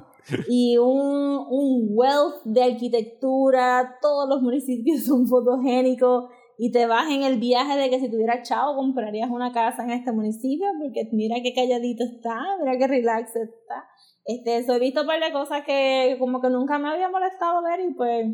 [0.49, 6.25] y un, un wealth de arquitectura, todos los municipios son fotogénicos
[6.59, 9.91] y te vas en el viaje de que si tuvieras chavo comprarías una casa en
[9.91, 13.85] este municipio porque mira qué calladito está, mira qué relax está.
[14.27, 17.63] Este, eso he visto un par de cosas que como que nunca me había molestado
[17.63, 18.27] ver y pues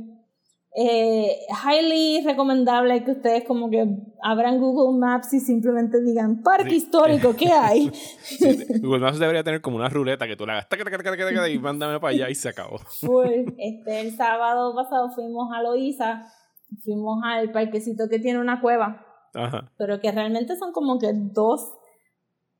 [0.76, 3.88] eh, highly recomendable que ustedes como que
[4.22, 6.76] abran Google Maps y simplemente digan parque Sí.
[6.76, 7.90] histórico, ¿qué hay?
[8.22, 11.48] Sí, Google Maps debería tener como una ruleta que tú le hagas taca, taca, taca,
[11.48, 12.78] y mándame para allá y se acabó.
[13.58, 16.22] Este, el sábado pasado fuimos a Loíza,
[16.84, 19.72] fuimos al parquecito que tiene una cueva, Ajá.
[19.76, 21.72] pero que realmente son como que dos,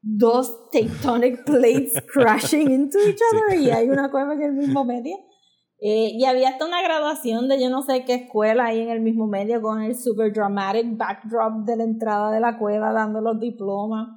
[0.03, 5.17] dos tectonic plates crashing into each other y hay una cueva en el mismo medio.
[5.83, 9.01] Eh, y había hasta una graduación de yo no sé qué escuela ahí en el
[9.01, 13.41] mismo medio con el super dramatic backdrop de la entrada de la cueva dando los
[13.41, 14.09] diplomas.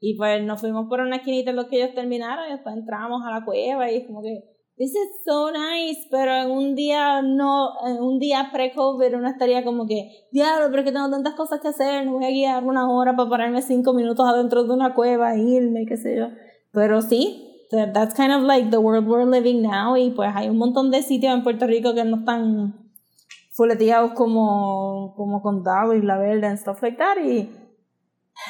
[0.00, 3.22] Y pues nos fuimos por una esquinita en los que ellos terminaron y después entramos
[3.24, 7.22] a la cueva y es como que this is so nice, pero en un día
[7.22, 11.34] no, en un día pre-COVID uno estaría como que, diablo, pero es que tengo tantas
[11.34, 14.72] cosas que hacer, no voy a guiar una hora para pararme cinco minutos adentro de
[14.72, 16.28] una cueva e irme, qué sé yo.
[16.72, 20.58] Pero sí, that's kind of like the world we're living now y pues hay un
[20.58, 22.74] montón de sitios en Puerto Rico que no están
[23.52, 27.48] fuleteados como, como Condado y La Verde and stuff like that y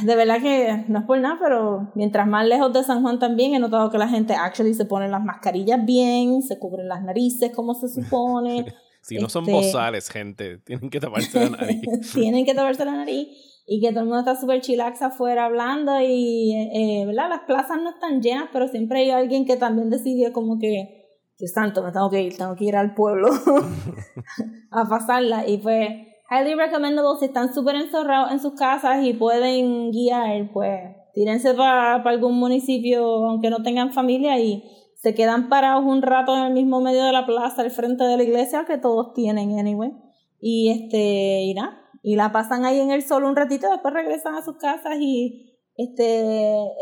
[0.03, 3.55] de verdad que no es por nada, pero mientras más lejos de San Juan también
[3.55, 7.53] he notado que la gente actually se pone las mascarillas bien, se cubren las narices
[7.55, 8.67] como se supone.
[9.03, 11.83] si no son bozales, este, gente, tienen que taparse la nariz.
[12.15, 13.29] tienen que taparse la nariz
[13.67, 17.29] y que todo el mundo está súper chilax afuera hablando y, eh, ¿verdad?
[17.29, 21.53] Las plazas no están llenas, pero siempre hay alguien que también decidió como que, Dios
[21.53, 23.29] santo, me tengo que ir, tengo que ir al pueblo
[24.71, 25.89] a pasarla y pues
[26.31, 30.81] highly recommendable si están súper encerrados en sus casas y pueden guiar, pues
[31.13, 34.65] tírense para algún municipio aunque no tengan familia y
[34.97, 38.17] se quedan parados un rato en el mismo medio de la plaza al frente de
[38.17, 39.93] la iglesia que todos tienen anyway.
[40.41, 44.35] Y este y nada y la pasan ahí en el sol un ratito después regresan
[44.35, 46.05] a sus casas y este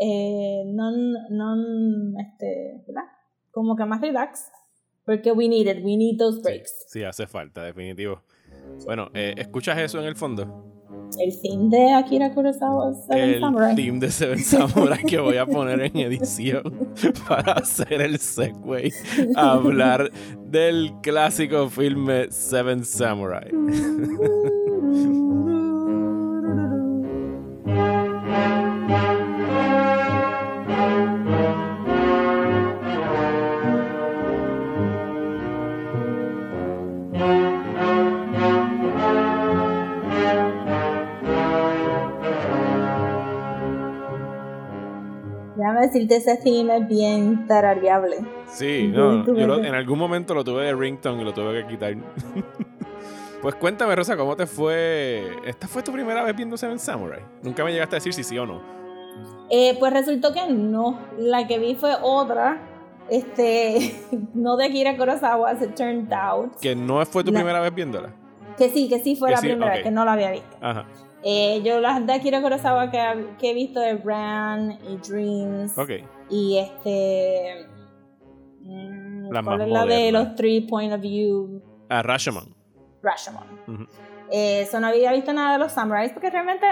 [0.01, 0.93] eh, non,
[1.29, 3.09] non este ¿verdad?
[3.49, 4.51] como que más relax
[5.05, 6.85] porque we need it we need those breaks.
[6.89, 8.21] sí hace falta definitivo
[8.85, 10.73] bueno, eh, ¿escuchas eso en el fondo?
[11.19, 13.69] El theme de Akira Kurosawa Seven el Samurai.
[13.71, 16.63] El theme de Seven Samurai que voy a poner en edición
[17.27, 18.91] para hacer el segue
[19.35, 20.11] a hablar
[20.45, 23.51] del clásico filme Seven Samurai.
[45.87, 48.17] decirte, ese theme es bien tarareable.
[48.47, 51.95] Sí, no, yo en algún momento lo tuve de ringtone y lo tuve que quitar.
[53.41, 55.31] pues cuéntame, Rosa, ¿cómo te fue?
[55.45, 57.21] ¿Esta fue tu primera vez viendo Seven Samurai?
[57.41, 58.61] Nunca me llegaste a decir si sí o no.
[59.49, 60.99] Eh, pues resultó que no.
[61.17, 62.61] La que vi fue otra.
[63.09, 63.95] Este,
[64.33, 66.55] no de Akira Kurosawa, as it turned out.
[66.59, 68.13] ¿Que no fue tu primera vez viéndola?
[68.57, 70.55] Que sí, que sí fue la primera, que no la había visto.
[70.61, 70.85] Ajá.
[71.23, 75.73] Eh, yo las de Akira Kurosawa que, que he visto es Ran y Dreams.
[76.29, 77.65] Y este.
[78.61, 81.61] Mm, ¿Cuál es la de los Three Point of View?
[81.89, 82.53] Ah, Rashomon.
[83.01, 83.87] Rashomon.
[84.31, 86.65] Eh, no había visto nada de los Samurais porque realmente.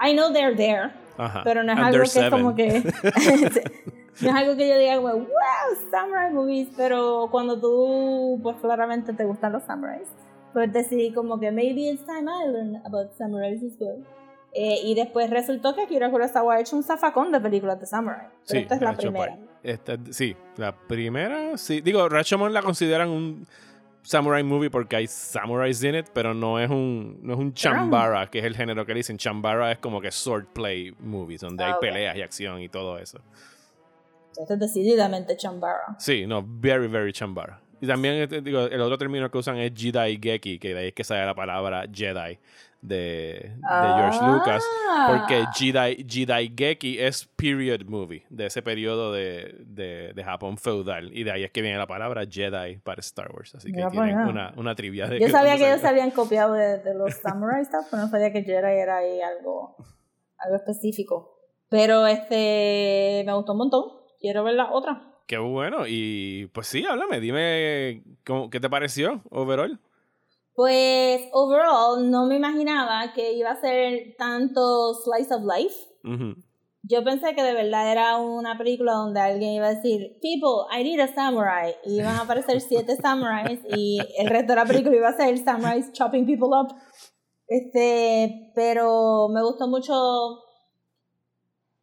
[0.00, 0.90] I know they're there.
[1.16, 1.40] Ajá.
[1.42, 2.68] Pero no es algo que es como que.
[4.20, 5.26] no es algo que yo diga, wow,
[5.90, 6.68] Samurai movies.
[6.76, 10.08] Pero cuando tú, pues claramente te gustan los Samurais
[10.52, 14.04] pues decidí como que maybe it's time I learn about samurais as well.
[14.52, 18.28] Eh, y después resultó que Akira Kurosawa ha hecho un zafacón de películas de samurai.
[18.46, 19.38] Pero esta es la primera.
[19.62, 21.80] Esta, sí, la primera, sí.
[21.80, 23.46] Digo, Rashomon la consideran un
[24.02, 28.30] samurai movie porque hay samurais en it, pero no es un no es un chambara,
[28.30, 29.18] que es el género que dicen.
[29.18, 33.20] Chambara es como que swordplay movies, donde hay peleas y acción y todo eso.
[34.36, 35.96] Esto es decididamente chambara.
[35.98, 37.60] Sí, no, very, very chambara.
[37.80, 40.88] Y también este, digo, el otro término que usan es Jedi Geki, que de ahí
[40.88, 42.38] es que sale la palabra Jedi
[42.80, 44.64] de, George Lucas.
[45.08, 45.52] Porque ah.
[45.54, 49.54] Jedi, Jedi Geki es period movie, de ese periodo de,
[50.14, 51.16] de, Japón feudal.
[51.16, 53.54] Y de ahí es que viene la palabra Jedi para Star Wars.
[53.54, 56.94] Así que tienen una, una, trivia de Yo sabía que ellos se habían copiado de,
[56.94, 59.76] los Samurai stuff, pero no sabía que Jedi era ahí algo,
[60.38, 61.36] algo específico.
[61.68, 63.84] Pero este me gustó un montón.
[64.20, 65.17] Quiero ver la otra.
[65.28, 65.86] Qué bueno.
[65.86, 69.78] Y pues sí, háblame, dime cómo, qué te pareció overall.
[70.54, 75.76] Pues overall no me imaginaba que iba a ser tanto slice of life.
[76.82, 80.82] Yo pensé que de verdad era una película donde alguien iba a decir, people, I
[80.82, 81.74] need a samurai.
[81.84, 85.36] Y iban a aparecer siete samurais y el resto de la película iba a ser
[85.36, 86.74] samurais chopping people up.
[87.46, 90.47] Este, pero me gustó mucho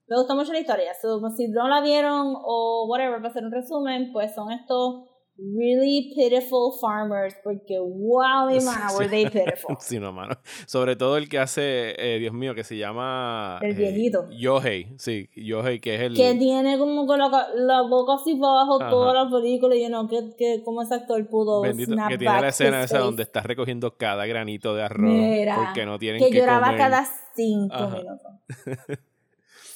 [0.08, 0.94] me gustó mucho la historia.
[0.94, 5.06] si no la vieron o whatever, para hacer un resumen, pues son estos
[5.38, 9.76] really pitiful farmers porque wow mi mano were they pitiful.
[9.80, 10.36] Sí no mano.
[10.66, 14.28] Sobre todo el que hace eh, Dios mío que se llama el viejito.
[14.32, 18.36] Eh, Yohei sí Yohei que es el que tiene como que la, la boca así
[18.36, 21.96] para abajo toda la película y you know, que, que como ese actor pudo Bendito,
[22.08, 25.12] que tiene la escena esa donde está recogiendo cada granito de arroz
[25.56, 28.32] porque no tienen que, que lloraba cada cinco minutos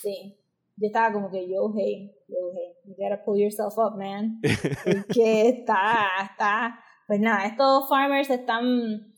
[0.01, 0.39] Sí.
[0.77, 4.39] Yo estaba como que, yo, hey, yo, hey, you gotta pull yourself up, man.
[5.13, 6.79] que está, está.
[7.05, 9.13] Pues nada, estos farmers están.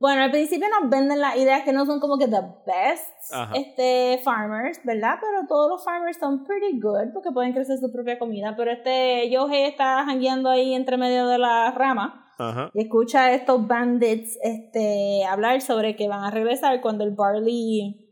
[0.00, 3.52] Bueno, al principio nos venden las ideas que no son como que the best Ajá.
[3.54, 5.16] este, farmers, ¿verdad?
[5.20, 8.54] Pero todos los farmers son pretty good porque pueden crecer su propia comida.
[8.56, 12.70] Pero este Yohei está jangueando ahí entre medio de la rama Ajá.
[12.72, 18.09] y escucha a estos bandits este, hablar sobre que van a regresar cuando el barley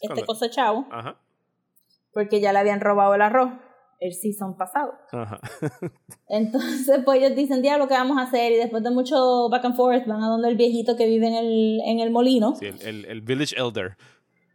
[0.00, 1.16] esté Cuando- cosechado Ajá.
[2.12, 3.50] porque ya le habían robado el arroz
[4.00, 4.92] el season pasado.
[5.12, 5.40] Ajá.
[6.28, 8.52] Entonces, pues ellos dicen, diablo, ¿qué vamos a hacer?
[8.52, 11.34] Y después de mucho back and forth van a donde el viejito que vive en
[11.34, 12.54] el, en el molino.
[12.56, 13.96] Sí, el, el- el Village Elder.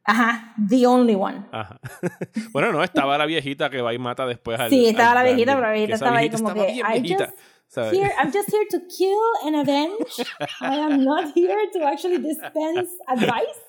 [0.03, 1.45] Ajá, the only one.
[1.51, 1.79] Ajá.
[2.53, 4.69] bueno, no, estaba la viejita que va y mata después al.
[4.69, 6.99] Sí, estaba al la viejita, pero la viejita estaba ahí como estaba que, bien I
[7.01, 7.37] viejita, just
[7.67, 7.93] ¿sabes?
[7.93, 10.25] Here, I'm just here to kill and avenge.
[10.61, 13.59] I am not here to actually dispense advice.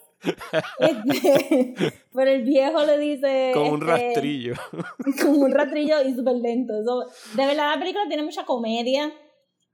[0.78, 1.74] Este,
[2.14, 3.50] pero el viejo le dice.
[3.54, 4.54] Con un este, rastrillo.
[5.22, 6.74] Con un rastrillo y súper lento.
[6.80, 7.04] Eso,
[7.36, 9.12] de verdad, la película tiene mucha comedia.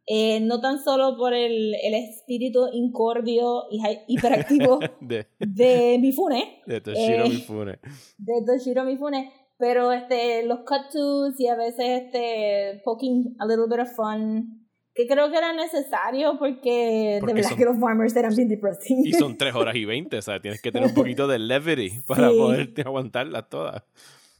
[0.08, 6.62] eh, no tan solo por el, el espíritu incordio y hi- hiperactivo de, de Mifune,
[6.66, 7.78] de Toshiro Eh, Mifune.
[8.18, 10.94] de Toshiro Mifune, pero este, los cut
[11.38, 14.65] y a veces este, poking a little bit of fun,
[14.96, 18.48] que creo que era necesario porque, Porque de verdad son- que los farmers eran bien
[18.48, 19.06] depressing.
[19.06, 22.00] Y son 3 horas y 20, o sea, tienes que tener un poquito de levity
[22.06, 22.36] para Sí.
[22.38, 23.82] poderte aguantarlas todas.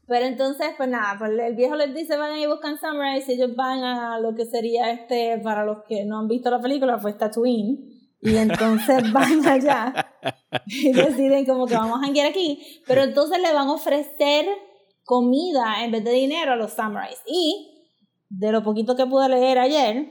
[0.09, 3.55] Pero entonces, pues nada, pues el viejo les dice, van y buscan Samurais y ellos
[3.57, 7.19] van a lo que sería este, para los que no han visto la película, pues
[7.19, 7.93] Tatooine.
[8.23, 10.13] Y entonces van allá
[10.67, 12.81] y deciden como que vamos a janguear aquí.
[12.87, 14.47] Pero entonces le van a ofrecer
[15.05, 17.21] comida en vez de dinero a los Samurais.
[17.27, 17.73] Y
[18.29, 20.09] de lo poquito que pude leer ayer,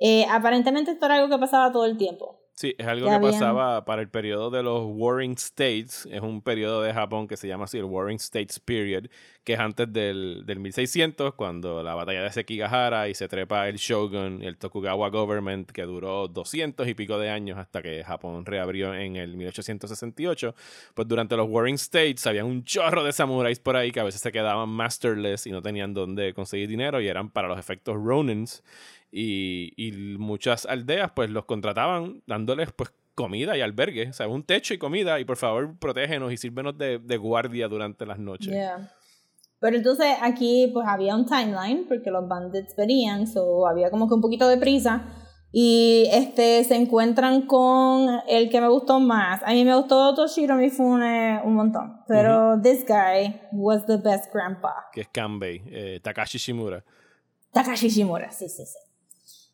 [0.00, 2.36] eh, aparentemente esto era algo que pasaba todo el tiempo.
[2.54, 6.06] Sí, es algo Ya que habían- pasaba para el periodo de los Warring States.
[6.12, 9.04] Es un periodo de Japón que se llama así el Warring States Period,
[9.44, 13.76] que es antes del, del 1600, cuando la batalla de Sekigahara y se trepa el
[13.78, 18.92] Shogun, el Tokugawa Government, que duró 200 y pico de años hasta que Japón reabrió
[18.94, 20.54] en el 1868.
[20.92, 24.20] Pues durante los Warring States había un chorro de samuráis por ahí que a veces
[24.20, 28.62] se quedaban masterless y no tenían dónde conseguir dinero y eran para los efectos Ronins
[29.10, 34.42] y, y muchas aldeas pues los contrataban dándoles pues comida y albergue, o sea, un
[34.42, 38.52] techo y comida y por favor protégenos y sírvenos de, de guardia durante las noches.
[38.52, 38.90] Yeah.
[39.58, 44.14] Pero entonces aquí pues había un timeline porque los bandits venían, so había como que
[44.14, 45.04] un poquito de prisa
[45.52, 49.42] y este se encuentran con el que me gustó más.
[49.42, 54.88] A mí me gustó Toshiro Mifune un montón, pero this guy was the best grandpa.
[54.92, 56.82] Que es Kanbei, eh, Takashi Shimura.
[57.52, 58.78] Takashi Shimura, sí, sí, sí.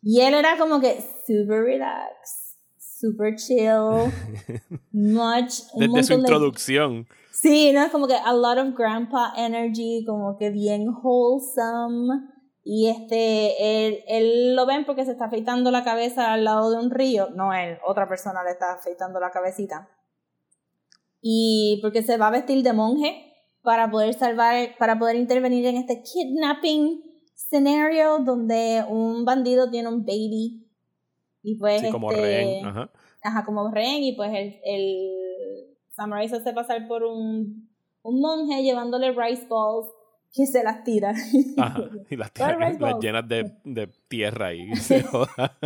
[0.09, 4.13] Y él era como que super relax, super chill,
[4.93, 7.09] much, Desde su montón de introducción.
[7.33, 12.21] Sí, no es como que a lot of grandpa energy, como que bien wholesome.
[12.63, 16.79] Y este, él, él lo ven porque se está afeitando la cabeza al lado de
[16.79, 17.31] un río.
[17.35, 19.89] No él, otra persona le está afeitando la cabecita.
[21.21, 25.79] Y porque se va a vestir de monje para poder salvar, para poder intervenir en
[25.79, 27.06] este kidnapping
[27.49, 30.67] scenario donde un bandido tiene un baby.
[31.43, 32.67] Y pues Sí, como este, rehén.
[32.67, 32.91] Ajá.
[33.23, 37.69] Ajá, como rehén y pues el, el samurai se hace pasar por un,
[38.03, 39.89] un monje llevándole rice balls
[40.33, 41.15] que se las tira.
[41.57, 41.85] Ajá.
[42.11, 45.57] Y las, ¿Cuál las llenas de, de tierra y se joda.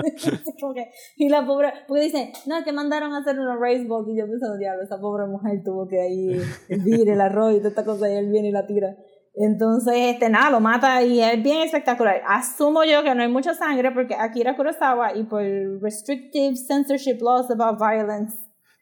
[1.16, 4.16] Y la pobre, porque dice, no, es que mandaron a hacer unos rice balls y
[4.16, 7.84] yo pensando, diablo, esa pobre mujer tuvo que ahí hervir el arroz y toda esta
[7.84, 8.96] cosa y él viene y la tira.
[9.34, 12.22] Entonces, este, nada, lo mata y es bien espectacular.
[12.26, 15.42] Asumo yo que no hay mucha sangre porque Akira Kurosawa y por
[15.80, 18.36] restrictive censorship laws about violence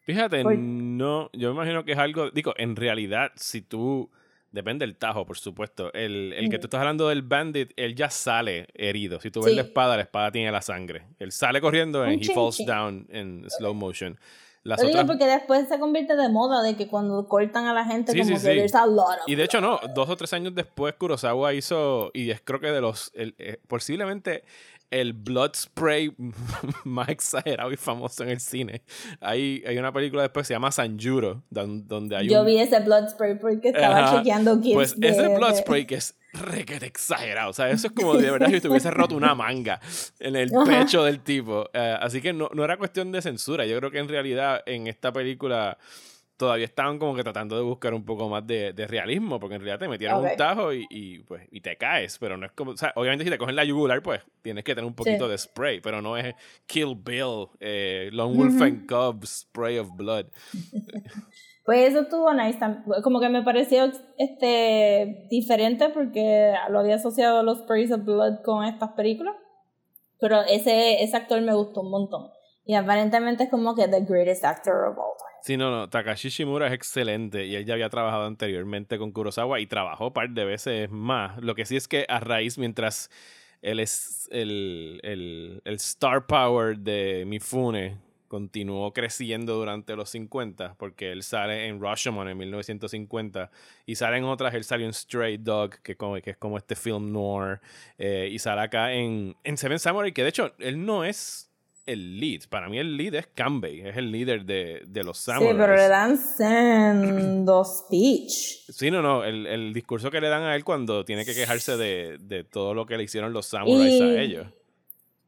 [0.05, 4.11] Fíjate, Por- no, yo me imagino que es algo, digo, en realidad, si tú,
[4.51, 6.61] depende del tajo, por supuesto, el, el que Mm.
[6.61, 9.21] tú estás hablando del bandit, él ya sale herido.
[9.21, 9.57] Si tú ves Sí.
[9.57, 11.03] la espada, la espada tiene la sangre.
[11.19, 14.19] Él sale corriendo y he falls down en slow motion.
[14.65, 17.73] Las Lo digo otras, porque después se convierte de moda de que cuando cortan a
[17.75, 20.09] la gente Sí, como sí, que there's a lot of y de hecho no, dos
[20.11, 24.45] o tres años después Kurosawa hizo, y es creo que de los, el- eh, posiblemente
[24.91, 26.13] el blood spray
[26.85, 28.83] más exagerado y famoso en el cine.
[29.21, 32.47] Hay, hay una película después que se llama Sanjuro, don- donde hay Yo un...
[32.47, 34.17] vi ese blood spray porque estaba Ajá.
[34.19, 37.51] chequeando GIFs Pues de- ese blood spray que es requete exagerado.
[37.51, 39.81] O sea, eso es como de verdad si te hubiese roto una manga
[40.21, 40.65] en el Ajá.
[40.81, 41.69] pecho del tipo.
[41.73, 43.67] Eh, así que no, no era cuestión de censura.
[43.67, 45.79] Yo creo que en realidad en esta película
[46.39, 49.61] todavía estaban como que tratando de buscar un poco más de, de realismo, porque en
[49.61, 50.31] realidad te metieron Ok.
[50.31, 53.25] un tajo y, y, pues, y te caes, pero no es como, o sea, obviamente
[53.25, 55.31] si te cogen la yugular, pues tienes que tener un poquito Sí.
[55.33, 56.35] de spray, pero no es
[56.67, 58.65] Kill Bill, eh, Lone Wolf Ujú.
[58.65, 60.27] and Cub, Spray of Blood.
[61.65, 62.59] Pues eso estuvo nice.
[63.03, 68.41] Como que me pareció este diferente porque lo había asociado a los Sprays of Blood
[68.43, 69.35] con estas películas.
[70.19, 72.31] Pero ese, ese actor me gustó un montón.
[72.69, 75.39] Y aparentemente es como que the greatest actor of all time.
[75.41, 75.89] Sí, no, no.
[75.89, 80.13] Takashi Shimura es excelente y él ya había trabajado anteriormente con Kurosawa y trabajó un
[80.13, 81.43] par de veces más.
[81.43, 83.11] Lo que sí es que a raíz, mientras
[83.63, 87.97] él es el, el, el star power de Mifune
[88.29, 93.51] continuó creciendo durante los 50, porque él sale en Rashomon en 1950
[93.87, 96.77] y sale en otras, él salió en Stray Dog, que, como, que es como este
[96.77, 97.61] film noir,
[97.97, 101.48] eh, y sale acá en, en Seven Samurai, que de hecho él no es
[101.89, 102.43] el lead.
[102.49, 105.53] Para mí el lead es Kanbei, es el líder de, de los samurais.
[105.53, 108.67] Sí, pero le dan sendo speech.
[108.69, 111.77] Sí, no, no, el, el, discurso que le dan a él cuando tiene que quejarse
[111.77, 114.47] de, de todo lo que le hicieron los samurais a ellos.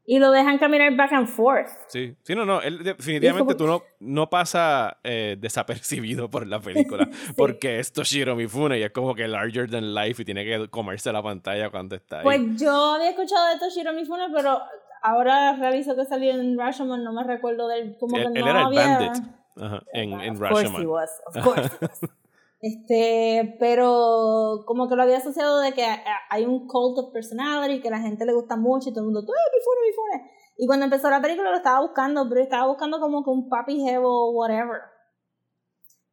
[0.03, 1.69] Y lo dejan caminar back and forth.
[1.87, 7.07] Sí, sí, no, no, él definitivamente tú no, no pasa eh, desapercibido por la película,
[7.37, 11.13] porque es Toshiro Mifune y es como que larger than life y tiene que comerse
[11.13, 12.23] la pantalla cuando está ahí.
[12.23, 14.59] Pues yo había escuchado de Toshiro Mifune, pero
[15.01, 18.51] ahora realizo que salió en Rashomon, no me recuerdo del como él, que él no
[18.51, 18.97] era había...
[18.97, 19.23] el bandit
[19.57, 20.63] Ajá, en, en of Rashomon.
[20.63, 22.01] course he was, of course he was.
[22.63, 25.83] Este, pero como que lo había asociado de que
[26.29, 29.05] hay un cult of personality, que a la gente le gusta mucho y todo el
[29.11, 30.31] mundo, ¡ay, Mifune, Mifune!
[30.57, 33.83] Y cuando empezó la película lo estaba buscando, pero estaba buscando como que un papi
[33.97, 34.79] o whatever.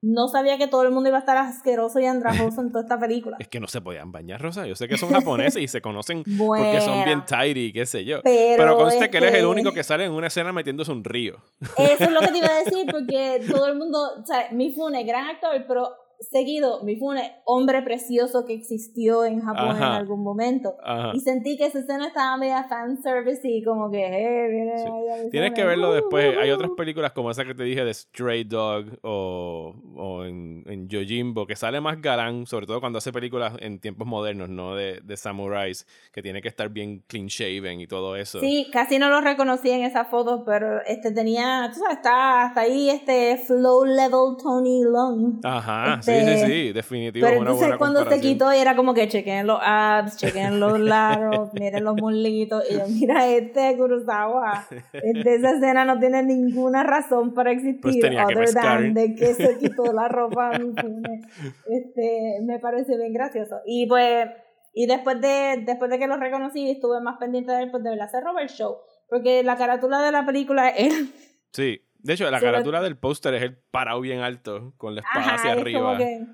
[0.01, 3.01] No sabía que todo el mundo iba a estar asqueroso y andrajoso en toda esta
[3.01, 3.36] película.
[3.40, 4.64] Es que no se podían bañar, Rosa.
[4.66, 8.20] Yo sé que son japoneses y se conocen porque son bien tidy, qué sé yo.
[8.22, 10.92] Pero, Pero conste es que él es el único que sale en una escena metiéndose
[10.92, 11.38] un río.
[11.76, 15.03] Eso es lo que te iba a decir, porque todo el mundo, o sea, Mifune,
[15.03, 19.97] gran actor, pero seguido, Mifune, hombre precioso que existió en Japón en Ajá.
[19.97, 20.75] algún momento.
[20.83, 21.12] Ajá.
[21.14, 25.31] Y sentí que esa escena estaba media fanservice y como que, eh, viene Sí.
[25.31, 26.37] Tienes que verlo Uh, después.
[26.39, 26.77] Hay uh, otras uh.
[26.77, 31.57] películas como esa que te dije de Stray Dog o, o en, en Yojimbo, que
[31.57, 34.75] sale más galán, sobre todo cuando hace películas en tiempos modernos, ¿no?
[34.75, 38.41] De, de samuráis, que tiene que estar bien clean shaven y todo eso.
[38.41, 42.61] Sí, casi no lo reconocí en esa foto, pero este tenía, tú sabes, está hasta
[42.62, 45.41] ahí este flow level Tony Long.
[45.45, 47.26] Ajá, sí, sí, sí, definitivo.
[47.26, 50.61] Pero una entonces buena cuando se quitó y era como que chequen los abs, chequen
[50.61, 52.64] los lados, miren los muslitos.
[52.70, 58.00] Y yo, mira, este Kurosawa, este, esa escena no tiene ninguna razón para existir Pues
[58.00, 61.22] tenía que other than de que se quitó la ropa a mi pune.
[61.66, 63.61] Este, me pareció bien gracioso.
[63.66, 64.28] Y pues,
[64.74, 67.82] y después de, después de que lo reconocí y estuve más pendiente de él, pues
[67.82, 68.76] de verdad se robó el show.
[69.09, 71.12] Porque la carátula de la película es él.
[71.52, 75.24] Sí, de hecho, la carátula del póster es el parado bien alto, con la espada
[75.26, 75.80] Ajá, hacia es arriba.
[75.80, 76.26] como que...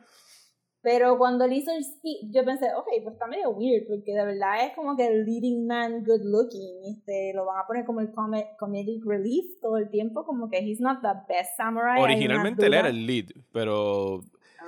[0.82, 4.22] Pero cuando él hizo el speech, yo pensé, ok, pues está medio weird, porque de
[4.22, 8.00] verdad es como que el leading man good looking, este, lo van a poner como
[8.00, 12.02] el come- comedic relief todo el tiempo, como que he's not the best samurai.
[12.02, 14.20] Originalmente él era el lead, pero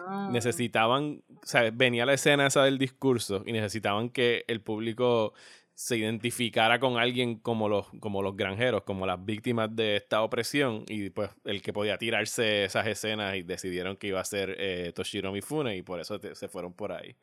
[0.08, 0.28] Ah.
[0.32, 5.32] necesitaban, o sea, venía la escena esa del discurso y necesitaban que el público
[5.76, 10.84] se identificara con alguien como los, como los granjeros, como las víctimas de esta opresión
[10.88, 14.92] y pues el que podía tirarse esas escenas y decidieron que iba a ser eh,
[14.94, 17.14] Toshiro Mifune y por eso se fueron por ahí.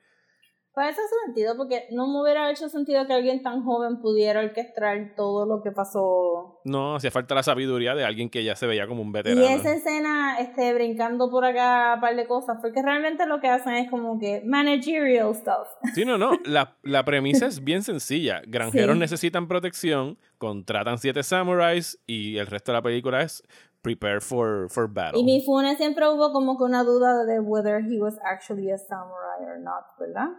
[0.74, 5.13] Pues hace sentido, porque no me hubiera hecho sentido que alguien tan joven pudiera orquestar
[5.15, 6.61] todo lo que pasó.
[6.65, 9.45] No, hacía falta la sabiduría de alguien que ya se veía como un Y veterano.
[9.45, 13.76] esa escena, este, brincando por acá un par de cosas, porque realmente lo que hacen
[13.76, 15.67] es como que managerial stuff.
[15.93, 16.32] Sí, no, no.
[16.45, 18.41] La, la premisa es bien sencilla.
[18.47, 18.99] Granjeros Sí.
[18.99, 23.43] necesitan protección, contratan siete samuráis y el resto de la película es
[23.84, 25.19] prepare for, for battle.
[25.19, 28.78] Y mi Fune siempre hubo como que una duda de whether he was actually a
[28.78, 30.30] samurai or not, ¿verdad?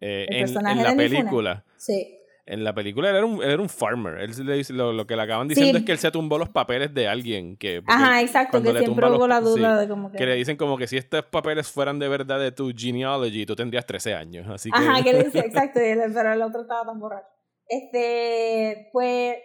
[0.00, 1.64] Eh, en, la película.
[1.76, 2.16] Sí.
[2.46, 4.18] En la película él era un, él era un farmer.
[4.18, 5.82] Él le dice- lo, lo que le acaban diciendo Sí.
[5.82, 7.56] es que él se tumbó los papeles de alguien.
[7.56, 10.18] Que, Ajá, exacto, que le siempre hubo los- la duda sí, de como que...
[10.18, 13.54] que le dicen como que si estos papeles fueran de verdad de tu genealogy, tú
[13.54, 14.48] tendrías 13 años.
[14.48, 15.78] Así que, Ajá, que le dice, exacto,
[16.14, 17.28] pero el otro estaba tan borracho.
[17.68, 19.36] Este, pues,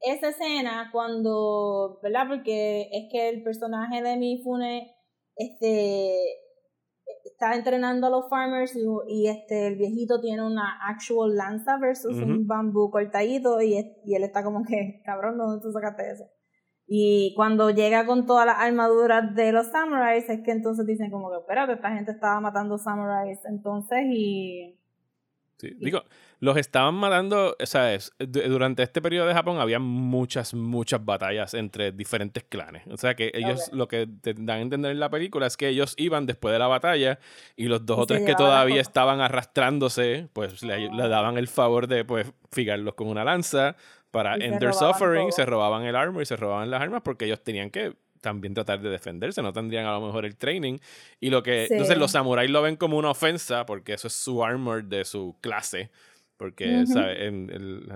[0.00, 2.26] esa escena cuando, ¿verdad?
[2.28, 4.94] Porque es que el personaje de Mifune,
[5.36, 6.16] este,
[7.34, 12.16] está entrenando a los farmers y, y este, el viejito tiene una actual lanza versus
[12.16, 13.74] un bambú cortadito y,
[14.04, 16.24] y él está como que, cabrón, ¿dónde tú sacaste eso?
[16.86, 21.30] Y cuando llega con todas las armaduras de los samuráis, es que entonces dicen como
[21.30, 24.78] que, espérate, esta gente estaba matando samuráis entonces y...
[25.56, 26.00] Sí, Digo,
[26.40, 31.92] los estaban matando, o sea, durante este periodo de Japón había muchas, muchas batallas entre
[31.92, 32.82] diferentes clanes.
[32.90, 33.74] O sea que ellos, Ok.
[33.74, 36.58] lo que te dan a entender en la película es que ellos iban después de
[36.58, 37.18] la batalla
[37.56, 41.86] y los dos o tres que todavía estaban arrastrándose, pues le, le daban el favor
[41.86, 43.76] de pues fijarlos con una lanza
[44.10, 45.32] para end their suffering, todo.
[45.32, 48.80] se robaban el armor y se robaban las armas porque ellos tenían que también tratar
[48.80, 50.78] de defenderse, no tendrían a lo mejor el training.
[51.20, 51.66] Y lo que.
[51.66, 51.74] Sí.
[51.74, 55.36] Entonces los samuráis lo ven como una ofensa porque eso es su armor de su
[55.42, 55.90] clase.
[56.36, 56.84] Porque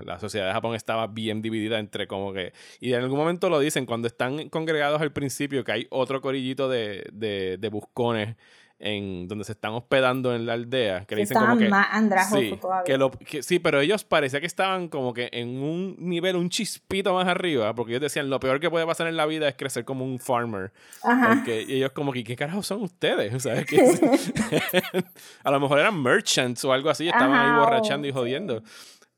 [0.05, 2.53] la sociedad de Japón estaba bien dividida entre como que...
[2.79, 6.69] Y en algún momento lo dicen, cuando están congregados al principio, que hay otro corillito
[6.69, 8.37] de, de, de buscones
[8.81, 11.67] en donde se están hospedando en la aldea, que le dicen como que...
[11.67, 12.83] más andrajosos Sí, todavía.
[12.85, 16.49] que lo- que- sí, pero ellos parecía que estaban como que en un nivel, un
[16.49, 19.55] chispito más arriba, porque ellos decían, lo peor que puede pasar en la vida es
[19.55, 20.71] crecer como un farmer.
[21.03, 21.35] Ajá.
[21.35, 23.33] Porque y ellos como que, ¿qué carajo son ustedes?
[23.67, 25.03] Que
[25.43, 28.63] a lo mejor eran merchants o algo así, estaban ahí Ajá, o- borrachando y jodiendo.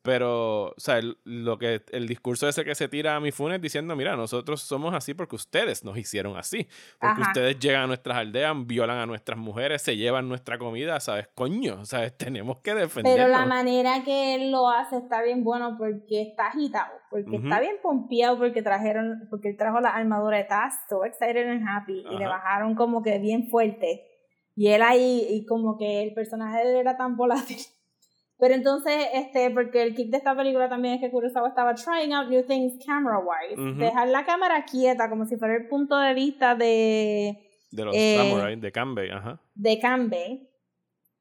[0.04, 3.62] Pero, o sea, el, lo que, el discurso ese que se tira a mi funes
[3.62, 6.68] diciendo, mira, nosotros somos así porque ustedes nos hicieron así.
[7.00, 7.32] Porque Ajá.
[7.32, 11.28] ustedes llegan a nuestras aldeas, violan a nuestras mujeres, se llevan nuestra comida, ¿sabes?
[11.36, 12.18] Coño, ¿sabes?
[12.18, 13.26] Tenemos que defendernos.
[13.26, 17.60] Pero la manera que él lo hace está bien bueno porque está agitado, porque está
[17.60, 22.18] bien pompeado porque trajeron, porque él trajo la armadura, estaba so excited and happy y
[22.18, 24.08] le bajaron como que bien fuerte.
[24.56, 27.60] Y él ahí, y como que el personaje de él era tan volátil.
[28.42, 32.12] Pero entonces, este, porque el kick de esta película también es que Kurosawa estaba trying
[32.12, 33.62] out new things camera wise.
[33.62, 33.80] Ujú.
[33.80, 37.38] Dejar la cámara quieta, como si fuera el punto de vista de,
[37.70, 39.40] De los eh, samurai, de Kanbei, ajá.
[39.54, 40.50] de Kanbei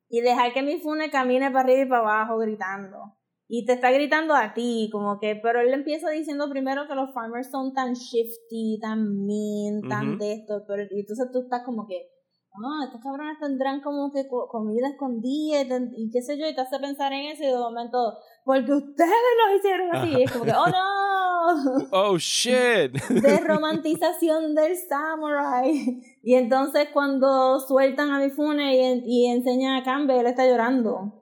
[0.09, 3.19] y dejar que Mifune camine para arriba y para abajo gritando.
[3.47, 7.13] Y te está gritando a ti, como que, pero él empieza diciendo primero que los
[7.13, 11.87] farmers son tan shifty, tan mean, tan de esto, pero y entonces tú estás como
[11.87, 12.09] que,
[12.55, 15.61] ah, estos cabrones tendrán como que co- comida escondida
[15.97, 19.11] y, qué sé yo, y te hace pensar en eso y de momento, porque ustedes
[19.11, 22.93] lo hicieron así, y es como que, oh no, Oh, shit.
[23.09, 26.03] de romantización del samurai.
[26.23, 31.20] Y entonces cuando sueltan a Mifune y, y enseñan a Kanbei, él está llorando.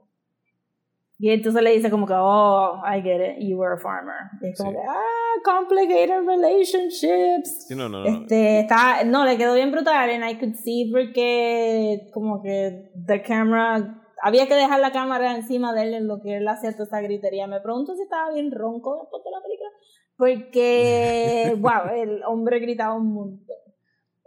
[1.21, 4.15] Y entonces le dice como que, oh, I get it, you were a farmer.
[4.41, 4.77] Y es como Sí.
[4.77, 7.67] que, ah, complicated relationships.
[7.67, 8.21] Sí, no, no, no.
[8.21, 13.21] Este, está, no, le quedó bien brutal, and I could see porque como que the
[13.23, 16.85] camera, había que dejar la cámara encima de él en lo que él hacía toda
[16.85, 17.49] esa gritería.
[17.49, 19.71] Me pregunto si estaba bien ronco después de la película,
[20.17, 23.57] porque, wow, el hombre gritaba un montón.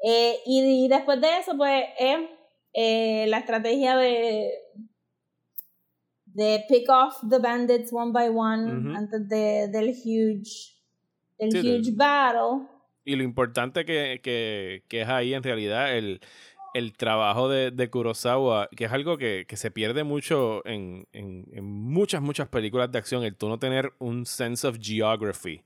[0.03, 2.17] Eh, y, y después de eso, pues, es
[2.73, 4.49] eh, la estrategia de
[6.33, 8.95] de pick off the bandits one by one Ujú.
[8.95, 10.77] antes de, del huge
[11.37, 12.67] del Sí, huge battle.
[13.03, 16.21] Y lo importante que, que, que es ahí en realidad el,
[16.73, 21.45] el trabajo de, de Kurosawa, que es algo que, que se pierde mucho en, en,
[21.51, 25.63] en muchas, muchas películas de acción, el tú no tener un sense of geography.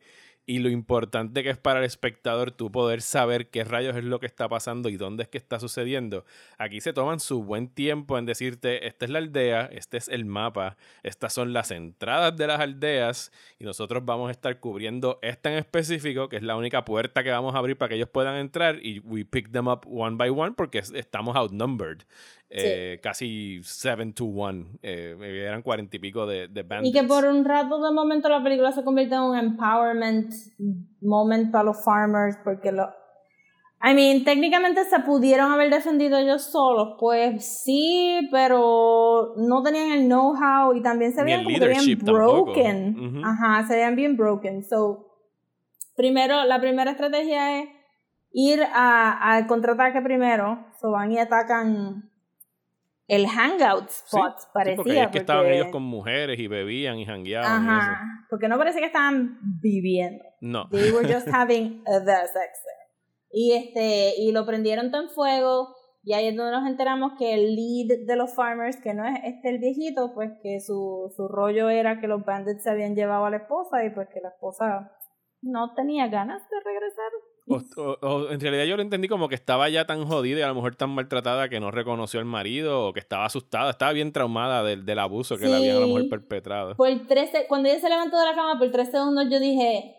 [0.47, 4.19] Y lo importante que es para el espectador tú poder saber qué rayos es lo
[4.19, 6.23] que está pasando y dónde es que está sucediendo.
[6.59, 10.23] Aquí se toman su buen tiempo en decirte, esta es la aldea, este es el
[10.25, 15.51] mapa, estas son las entradas de las aldeas y nosotros vamos a estar cubriendo esta
[15.51, 18.35] en específico, que es la única puerta que vamos a abrir para que ellos puedan
[18.35, 22.03] entrar y we pick them up one by one porque es- estamos outnumbered.
[22.49, 24.77] Eh, casi 7 to 1.
[24.81, 25.15] Eh,
[25.47, 28.71] eran cuarenta y pico de, de Y que por un rato de momento la película
[28.71, 30.31] se convierte en un empowerment
[31.01, 32.87] moment para los farmers, porque lo...
[33.83, 40.05] I mean, técnicamente se pudieron haber defendido ellos solos, pues sí, pero no tenían el
[40.07, 41.83] know-how y también se veían como bien
[42.13, 42.95] broken.
[43.23, 44.63] Ajá, se veían bien broken.
[44.63, 45.05] So,
[45.95, 47.69] primero, la primera estrategia es
[48.31, 50.65] ir a- al contraataque primero.
[50.79, 52.09] So van y atacan
[53.07, 54.75] el hangout Sí, spot, sí, parecía.
[54.77, 57.41] porque es que estaban ellos con mujeres y bebían y eso.
[57.41, 60.23] Ajá, porque no parece que estaban viviendo.
[60.41, 60.67] No.
[60.69, 62.59] They were just having the sex.
[63.31, 65.75] Y este, y lo prendieron en fuego.
[66.07, 69.15] Y ahí es donde nos enteramos que el lead de los farmers, que no es
[69.23, 73.25] este el viejito, pues que su, su rollo era que los bandits se habían llevado
[73.25, 74.91] a la esposa y pues que la esposa
[75.41, 77.11] no tenía ganas de regresar.
[77.47, 80.41] O, o- o en realidad yo lo entendí como que estaba ya tan jodida y
[80.41, 83.91] a lo mejor tan maltratada que no reconoció al marido o que estaba asustada, estaba
[83.91, 86.07] bien traumada del, del abuso que le habían a mejor Sí.
[86.09, 86.75] perpetrado.
[86.75, 89.95] Por 13, cuando ella se levantó de la cama, por tres segundos yo dije,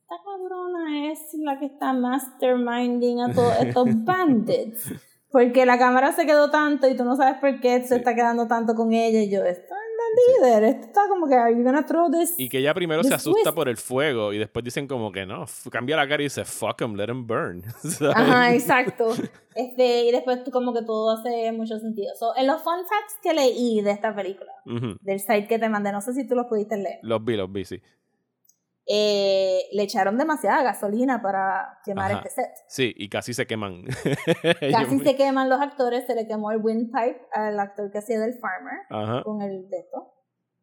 [0.00, 4.92] esta cabrona es la que está masterminding a todos estos bandits.
[5.30, 7.94] Porque la cámara se quedó tanto y tú no sabes por qué se Sí.
[7.96, 9.20] está quedando tanto con ella.
[9.22, 12.34] Y yo, esto es la líder, esto está como que, are you gonna throw this?
[12.36, 13.54] Y que ella primero se asusta twist.
[13.54, 16.80] por el fuego y después dicen como que no, cambia la cara y dice fuck
[16.80, 17.62] him, let him burn.
[17.82, 18.16] ¿Sabes?
[18.16, 19.14] Ajá, exacto.
[19.54, 22.14] Este, y después como que todo hace mucho sentido.
[22.14, 25.90] So, en los fun facts que leí de esta película, del site que te mandé,
[25.92, 27.00] no sé si tú los pudiste leer.
[27.02, 27.80] Los vi, los vi, sí.
[28.90, 32.22] Eh, le echaron demasiada gasolina para quemar Ajá.
[32.24, 32.50] este set.
[32.68, 33.84] Sí, y casi se queman.
[34.72, 38.34] Casi se queman los actores, se le quemó el windpipe al actor que hacía del
[38.38, 39.22] farmer Ajá.
[39.22, 40.14] con el de esto.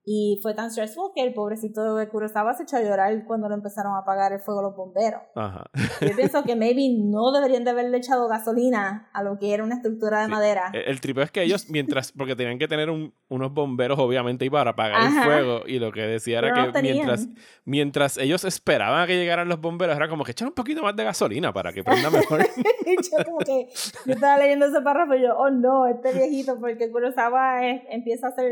[0.08, 3.56] Y fue tan stressful que el pobrecito de Kurosawa se echó a llorar cuando lo
[3.56, 5.22] empezaron a apagar el fuego los bomberos.
[5.34, 5.66] Ajá.
[6.00, 9.76] Yo pienso que maybe no deberían de haberle echado gasolina a lo que era una
[9.78, 10.32] estructura de Sí.
[10.32, 10.70] madera.
[10.74, 14.46] El, el tripeo es que ellos, mientras, porque tenían que tener un- unos bomberos, obviamente,
[14.46, 15.24] y para apagar el Ajá.
[15.24, 16.96] fuego, y lo que decía era Pero no que tenían.
[16.98, 17.28] mientras,
[17.66, 20.96] mientras ellos esperaban a que llegaran los bomberos, era como que echar un poquito más
[20.96, 22.42] de gasolina para que prenda mejor.
[22.86, 23.68] Yo como que,
[24.06, 28.28] yo estaba leyendo ese párrafo y yo, oh no, este viejito, porque Kurosawa es- empieza
[28.28, 28.52] a hacer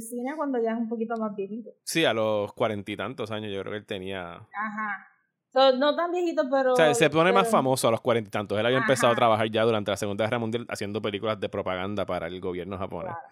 [0.00, 1.70] cine cuando ya es un poquito más viejito.
[1.84, 4.34] sí, a los cuarenta y tantos años yo creo que él tenía...
[4.34, 5.06] Ajá.
[5.50, 6.74] So, no tan viejito, pero...
[6.74, 8.58] O sea, se pone más famoso a los cuarenta y tantos.
[8.58, 12.04] Él había empezado a trabajar ya durante la Segunda Guerra Mundial haciendo películas de propaganda
[12.04, 13.12] para el gobierno japonés.
[13.14, 13.28] Claro.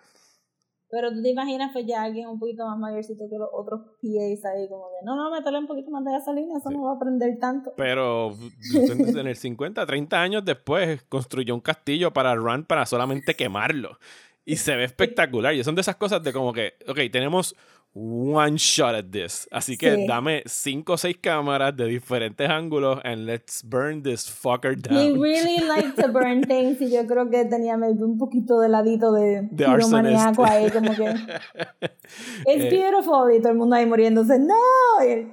[0.88, 4.44] Pero tú te imaginas, pues ya alguien un poquito más mayorcito que los otros PAs
[4.46, 6.76] ahí, como de, no, no, métele un poquito más de gasolina, eso Sí.
[6.76, 7.72] no va a prender tanto.
[7.76, 8.32] Pero
[8.72, 13.98] en el 50, 30 años después, construyó un castillo para Run para solamente quemarlo.
[14.46, 15.52] Y se ve espectacular.
[15.54, 17.54] Y son de esas cosas de como que, ok, tenemos
[17.98, 19.48] one shot at this.
[19.50, 20.06] Así que Sí.
[20.06, 25.18] dame cinco o seis cámaras de diferentes ángulos and let's burn this fucker He down.
[25.20, 29.48] really liked to burn things y yo creo que tenía un poquito de ladito de
[29.66, 30.38] arsonist.
[30.40, 31.04] ahí, como que
[31.80, 34.54] it's Eh, beautiful y todo el mundo ahí muriéndose, no,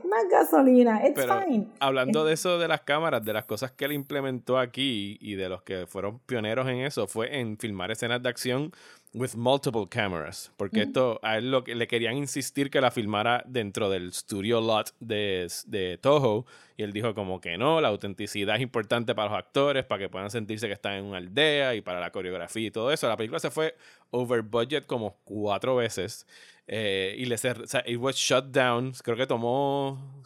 [0.09, 1.67] más gasolina, it's Pero fine.
[1.81, 5.49] hablando de eso de las cámaras, de las cosas que él implementó aquí y de
[5.49, 8.71] los que fueron pioneros en eso, fue en filmar escenas de acción
[9.13, 10.51] with multiple cameras.
[10.57, 14.59] Porque esto a él lo que le querían insistir que la filmara dentro del studio
[14.61, 16.45] lot de, de Toho.
[16.77, 20.09] Y él dijo como que no, la autenticidad es importante para los actores, para que
[20.09, 23.07] puedan sentirse que están en una aldea y para la coreografía y todo eso.
[23.07, 23.75] La película se fue
[24.09, 26.25] over budget como cuatro veces.
[26.65, 28.93] eh, y le cer- o sea, it was shut down.
[29.03, 30.21] Creo que tomó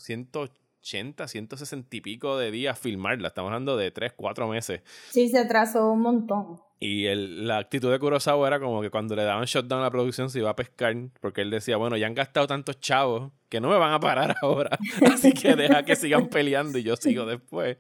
[0.88, 3.28] 180, 160 y pico de días filmarla.
[3.28, 4.82] Estamos hablando de 3, 4 meses.
[5.10, 6.62] Sí, se atrasó un montón.
[6.80, 9.92] Y el- la actitud de Kurosawa era como que cuando le daban shutdown a la
[9.92, 13.60] producción se iba a pescar, porque él decía, bueno, ya han gastado tantos chavos que
[13.60, 14.78] no me van a parar ahora,
[15.12, 17.78] así que deja que sigan peleando y yo sigo después.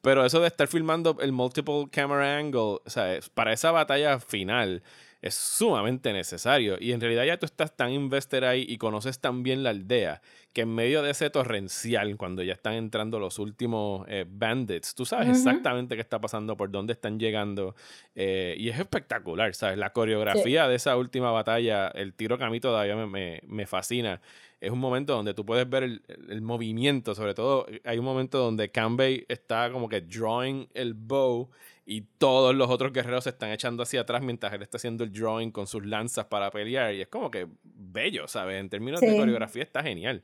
[0.00, 4.82] Pero eso de estar filmando el multiple camera angle, o sea, para esa batalla final
[5.20, 6.76] es sumamente necesario.
[6.80, 10.22] Y en realidad ya tú estás tan invested ahí y conoces tan bien la aldea
[10.52, 15.04] que en medio de ese torrencial, cuando ya están entrando los últimos eh, bandits, tú
[15.04, 17.74] sabes exactamente qué está pasando, por dónde están llegando.
[18.14, 19.78] eh, y es espectacular, ¿sabes?
[19.78, 23.66] La coreografía de esa última batalla, el tiro que a mí todavía me, me- me
[23.66, 24.20] fascina.
[24.60, 26.02] Es un momento donde tú puedes ver el,
[26.42, 31.48] movimiento, sobre todo hay un momento donde Kanbei está como que drawing el bow
[31.90, 35.10] y todos los otros guerreros se están echando hacia atrás mientras él está haciendo el
[35.12, 38.60] drawing con sus lanzas para pelear y es como que bello, ¿sabes?
[38.60, 39.16] En términos de Sí.
[39.16, 40.22] coreografía está genial.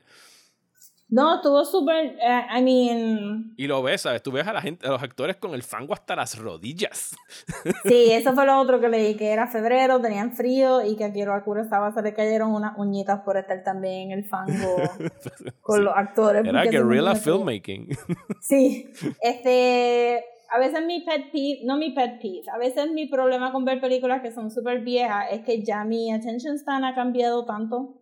[1.07, 4.23] No, estuvo súper, eh, I mean, Y lo ves, ¿sabes?
[4.23, 7.15] Tú ves a la gente, a los actores con el fango hasta las rodillas.
[7.85, 11.13] sí, eso fue lo otro que leí, que era febrero, tenían frío y que a
[11.13, 14.75] Kiro Kurosawa se le cayeron unas uñitas por estar también en el fango
[15.61, 15.83] con Sí.
[15.83, 16.43] los actores.
[16.45, 17.87] Era guerrilla de filmmaking.
[18.41, 18.91] Sí,
[19.21, 20.23] este,
[20.55, 23.81] a veces mi pet peeve, no mi pet peeve, a veces mi problema con ver
[23.81, 27.95] películas que son súper viejas es que ya mi attention span ha cambiado tanto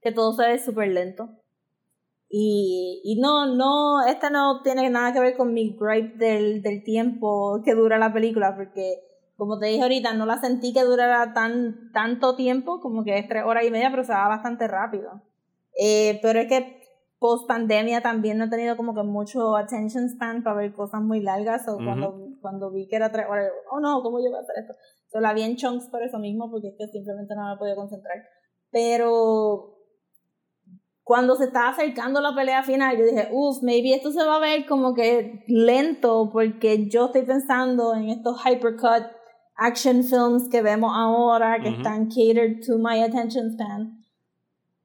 [0.00, 1.28] que todo se ve súper lento.
[2.28, 6.82] Y, y no, no, esta no tiene nada que ver con mi gripe del, del
[6.82, 9.00] tiempo que dura la película, porque
[9.36, 13.28] como te dije ahorita, no la sentí que durara tan, tanto tiempo, como que es
[13.28, 15.20] tres horas y media, pero se va bastante rápido.
[15.78, 16.85] Eh, pero es que
[17.18, 21.20] post pandemia también no he tenido como que mucho attention span para ver cosas muy
[21.20, 21.84] largas, o Ujú.
[21.84, 24.74] cuando, cuando vi que era tres horas, oh no, ¿cómo yo voy a hacer esto?
[25.10, 27.76] So, la vi en chunks por eso mismo, porque es que simplemente no me podía
[27.76, 28.16] concentrar.
[28.70, 29.76] Pero
[31.04, 34.40] cuando se estaba acercando la pelea final, yo dije, uff, maybe esto se va a
[34.40, 39.06] ver como que lento, porque yo estoy pensando en estos hypercut
[39.56, 41.76] action films que vemos ahora, que Ujú.
[41.76, 44.04] están catered to my attention span.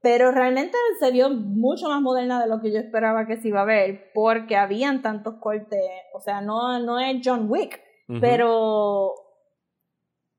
[0.02, 3.62] Pero realmente se vio mucho más moderna de lo que yo esperaba que se iba
[3.62, 5.80] a ver, porque habían tantos cortes,
[6.14, 7.80] o sea, no, no es John Wick,
[8.20, 9.14] pero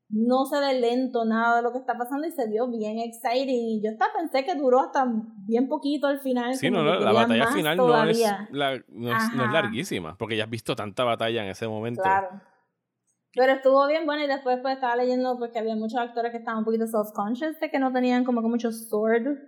[0.09, 3.49] no se ve lento nada de lo que está pasando y se vio bien exciting.
[3.49, 5.07] Y yo hasta pensé que duró hasta
[5.47, 6.55] bien poquito al final.
[6.55, 9.53] Sí, no, no, la batalla final no, es, la- no, es, no es Ajá.
[9.53, 12.03] larguísima, porque ya has visto tanta batalla en ese momento.
[12.03, 12.29] Claro.
[13.35, 16.59] Pero estuvo bien bueno y después pues estaba leyendo porque había muchos actores que estaban
[16.59, 19.39] un poquito self-conscious de que no tenían como que mucho sword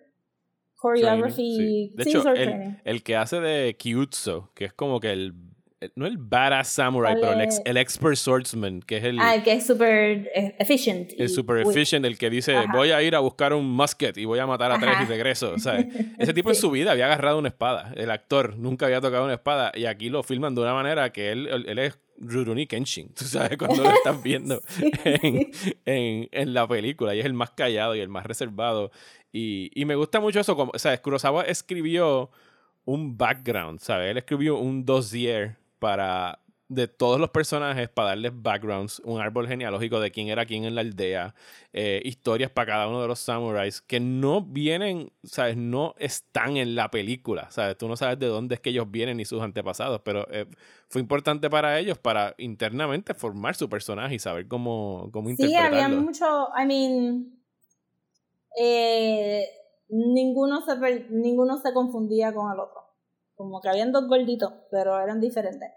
[0.81, 1.57] choreography.
[1.57, 1.91] Sí.
[1.95, 5.35] De hecho, el, el que hace de Kyutso, que es como que el,
[5.81, 9.18] el- no el badass samurai, ¿Cuál pero el, ex- el expert swordsman, que es el,
[9.20, 11.12] Ah, el que es super eh, efficient.
[11.18, 12.72] el super efficient, el que dice, Ajá.
[12.72, 15.03] voy a ir a buscar un musket y voy a matar a tres Ajá.
[15.03, 15.53] y regreso.
[15.55, 15.79] O sea,
[16.18, 16.61] ese tipo en Sí.
[16.62, 17.93] su vida había agarrado una espada.
[17.97, 21.33] El actor nunca había tocado una espada y aquí lo filman de una manera que
[21.33, 24.62] él, él es Rurouni Kenshin, tú sabes, cuando lo estás viendo
[25.05, 25.51] en,
[25.85, 27.15] en, en, la película.
[27.15, 28.91] Y es el más callado y el más reservado.
[29.33, 30.57] Y, y me gusta mucho eso.
[30.57, 32.31] Como, o sea, Kurosawa escribió
[32.85, 34.11] un background, ¿sabes?
[34.11, 36.39] Él escribió un dossier para
[36.75, 40.75] de todos los personajes para darles backgrounds, un árbol genealógico de quién era quién en
[40.75, 41.35] la aldea,
[41.72, 45.57] eh, historias para cada uno de los samuráis que no vienen, ¿sabes?
[45.57, 47.79] No están en la película, ¿sabes?
[47.79, 50.47] Tú no sabes de dónde es que ellos vienen ni sus antepasados, pero eh,
[50.89, 55.77] fue importante para ellos para internamente formar su personaje y saber cómo, cómo interpretarlo.
[55.77, 57.45] Sí, había mucho, I mean,
[58.57, 59.49] eh,
[59.89, 62.83] ninguno, se, ninguno se confundía con el otro.
[63.35, 65.70] Como que habían dos gorditos, pero eran diferentes.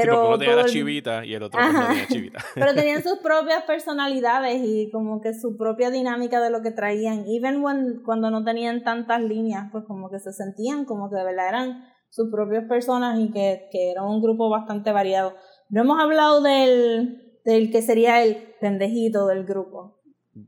[0.00, 2.38] Pero uno tenía la chivita y el otro pues no tenía chivita.
[2.54, 7.24] Pero tenían sus propias personalidades y como que su propia dinámica de lo que traían.
[7.28, 11.24] Even when, cuando no tenían tantas líneas, pues como que se sentían como que de
[11.24, 15.34] verdad eran sus propias personas y que, que era un grupo bastante variado.
[15.68, 19.98] No hemos hablado del, del que sería el pendejito del grupo.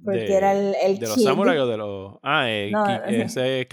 [0.02, 2.14] Porque era el, el ¿De los samuráis o de los...?
[2.22, 2.72] Ah, eh,
[3.08, 3.66] ese es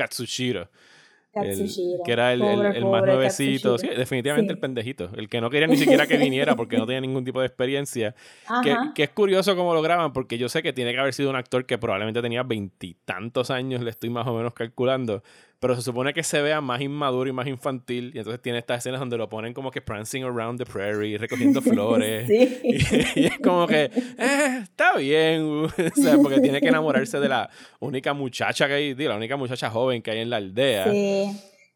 [1.33, 5.67] Katsushiro que era el, el, más nuevecito, sí, definitivamente el pendejito, el que no quería
[5.67, 8.15] ni siquiera que viniera porque no tenía ningún tipo de experiencia.
[8.63, 11.29] Que, que, es curioso cómo lo graban, porque yo sé que tiene que haber sido
[11.29, 15.23] un actor que probablemente tenía veintitantos años, le estoy más o menos calculando,
[15.61, 18.79] pero se supone que se vea más inmaduro y más infantil, y entonces tiene estas
[18.79, 22.27] escenas donde lo ponen como que prancing around the prairie, recogiendo flores,
[22.63, 27.47] y, es como que, eh, está bien, o sea, porque tiene que enamorarse de la
[27.79, 30.91] única muchacha que hay, la única muchacha joven que hay en la aldea.
[30.91, 31.31] Sí.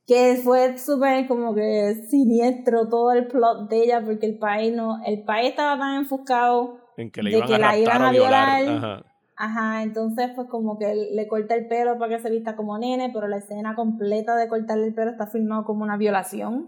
[0.07, 4.99] Que fue súper como que siniestro todo el plot de ella, porque el país no,
[5.05, 8.67] el país estaba tan enfocado en que, le iban a la iban a violar.
[8.67, 12.77] Ajá Ajá, entonces pues como que le corta el pelo para que se vista como
[12.77, 16.65] nene, pero la escena completa de cortarle el pelo está filmado como una violación.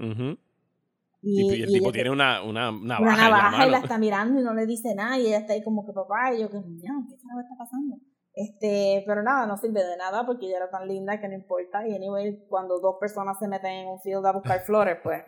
[1.22, 4.54] y, el tipo tiene una, una, navaja, una navaja y la está mirando y no
[4.54, 7.16] le dice nada y ella está ahí como que papá y yo que no, ¿qué
[7.16, 7.98] está pasando?
[8.34, 11.88] Este, pero nada, no sirve de nada porque ella era tan linda que no importa
[11.88, 15.24] y anyway, cuando dos personas se meten en un field a buscar flores, pues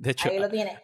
[0.00, 0.30] De hecho,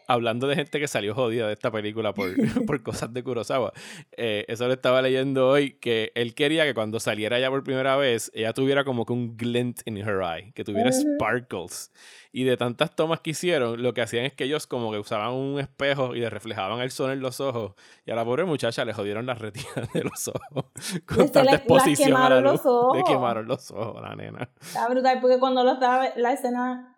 [0.08, 2.34] hablando de gente que salió jodida de esta película por,
[2.66, 3.72] por cosas de Kurosawa,
[4.12, 7.96] eh, eso lo estaba leyendo hoy, que él quería que cuando saliera ya por primera
[7.96, 11.90] vez, ella tuviera como que un glint in her eye, que tuviera sparkles.
[12.30, 15.32] Y de tantas tomas que hicieron, lo que hacían es que ellos como que usaban
[15.32, 17.72] un espejo y le reflejaban el sol en los ojos.
[18.04, 20.66] Y a la pobre muchacha le jodieron las retinas de los ojos.
[21.06, 22.60] Con tanta exposición a la luz.
[22.94, 24.50] Le quemaron los ojos la nena.
[24.60, 26.95] Está brutal, porque cuando lo estaba, la escena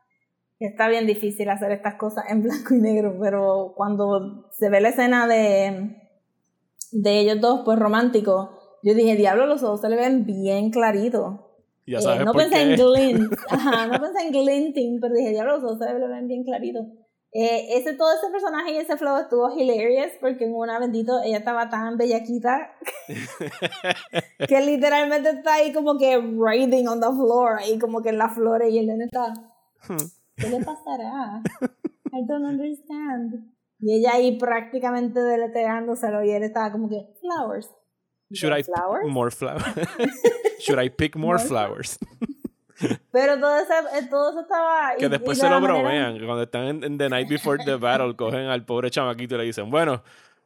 [0.60, 4.88] Está bien difícil hacer estas cosas en blanco y negro, pero cuando se ve la
[4.88, 5.96] escena de,
[6.92, 11.40] de ellos dos, pues romántico, yo dije, diablo, los ojos se le ven bien claritos.
[11.86, 15.58] Ya sabes eh, no pensé en glint, ajá, no pensé en glinting, pero dije, diablo,
[15.58, 16.86] los ojos se le ven bien claritos.
[17.32, 21.36] Eh, ese, todo ese personaje y ese flow estuvo hilarious porque en una bendito ella
[21.36, 22.72] estaba tan bellaquita
[24.48, 28.34] que literalmente está ahí como que writhing on the floor, ahí como que en las
[28.34, 29.34] flores y el nene está...
[30.38, 31.42] ¿Qué le pasará?
[32.12, 33.52] I don't understand.
[33.80, 37.70] Y ella ahí prácticamente deletreándoselo y él estaba como que, flowers.
[38.30, 39.02] Should I flowers?
[39.04, 39.64] pick more flowers?
[40.60, 41.98] Should I pick more, flowers?
[43.10, 44.94] Pero todo, ese, eh, todo eso estaba...
[44.98, 46.18] Que después se lo bromean.
[46.24, 49.70] Cuando están en, The Night Before the Battle, cogen al pobre chamaquito y le dicen,
[49.70, 50.02] bueno,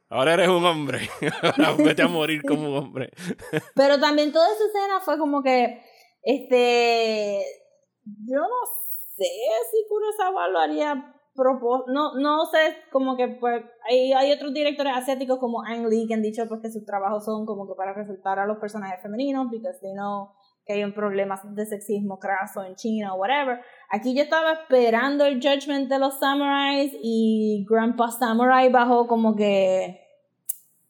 [0.08, 1.08] ahora eres un hombre.
[1.42, 3.10] ahora vete a morir como un hombre.
[3.74, 5.82] Pero también toda esa escena fue como que,
[6.22, 7.44] este...
[8.04, 8.81] Yo no
[9.24, 11.12] sé si Kurosawa lo haría
[11.86, 16.14] no, no sé, como que pues hay, hay otros directores asiáticos como Ang Lee que
[16.14, 19.50] han dicho pues que sus trabajos son como que para resaltar a los personajes femeninos
[19.50, 20.30] because they know
[20.66, 23.60] que hay un problema de sexismo craso en China o whatever.
[23.90, 30.00] Aquí yo estaba esperando el judgment de los samurais y Grandpa Samurai bajó como que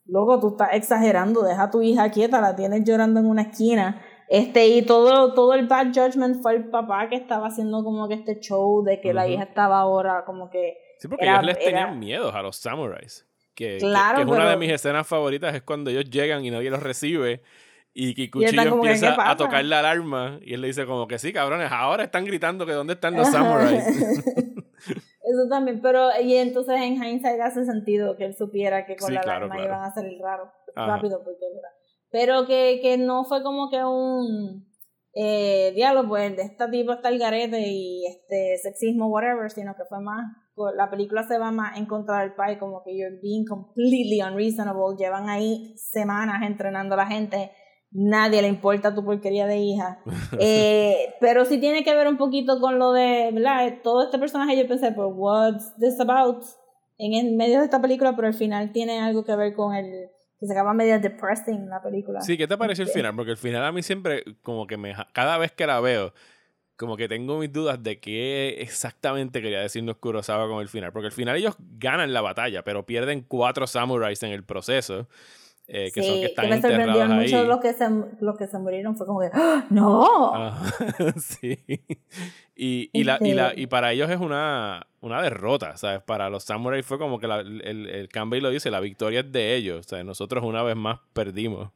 [0.05, 4.03] luego tú estás exagerando, deja a tu hija quieta, la tienes llorando en una esquina.
[4.33, 8.15] Este, y todo, todo el bad judgment fue el papá que estaba haciendo como que
[8.15, 10.79] este show de que la hija estaba ahora como que...
[10.99, 13.27] Sí, porque ellos les tenían miedo a los samuráis.
[13.55, 16.71] Que, claro, que, es una de mis escenas favoritas es cuando ellos llegan y nadie
[16.71, 17.43] los recibe
[17.93, 21.71] y Kikuchillo empieza a tocar la alarma y él le dice como que sí, cabrones,
[21.71, 23.85] ahora están gritando que dónde están los samuráis.
[23.87, 29.21] Eso también, pero y entonces en hindsight hace sentido que él supiera que con la
[29.21, 31.69] alarma iban a salir raro, rápido porque era
[32.13, 34.67] pero que, que no fue como que un
[35.15, 39.85] eh, diálogo, pues de este tipo está el garete y este sexismo, whatever, sino que
[39.89, 40.25] fue más,
[40.77, 44.97] la película se va más en contra del país, como que you're being completely unreasonable,
[44.97, 47.51] llevan ahí semanas entrenando a la gente,
[47.91, 49.99] nadie le importa tu porquería de hija.
[50.39, 53.81] Eh, pero sí tiene que ver un poquito con lo de, ¿verdad?
[53.83, 56.43] Todo este personaje yo pensé, pues, what's this about?
[56.99, 60.09] en el medio de esta película, pero el final tiene algo que ver con el
[60.43, 62.21] que se acaba medio depressing la película.
[62.21, 63.15] Sí, ¿qué te pareció el final?
[63.17, 64.95] Porque el final a mí siempre, como que me.
[65.15, 66.13] Cada vez que la veo,
[66.77, 70.93] como que tengo mis dudas de qué exactamente quería decirnos Kurosawa con el final.
[70.93, 75.09] Porque al final ellos ganan la batalla, pero pierden cuatro samuráis en el proceso.
[75.69, 77.89] eh, que son que Sí, están me sorprendió mucho los que se
[78.21, 79.65] los que se murieron fue como que ¡Ah!
[79.71, 80.75] no Ajá,
[81.21, 81.57] sí.
[82.57, 86.01] Y, y, la, y, la, Este- y para ellos es una, una derrota, ¿sabes?
[86.03, 89.31] Para los samuráis fue como que la- el, el Campbell lo dice, la victoria es
[89.33, 89.81] de ellos.
[89.85, 91.71] O sea, nosotros una vez más perdimos.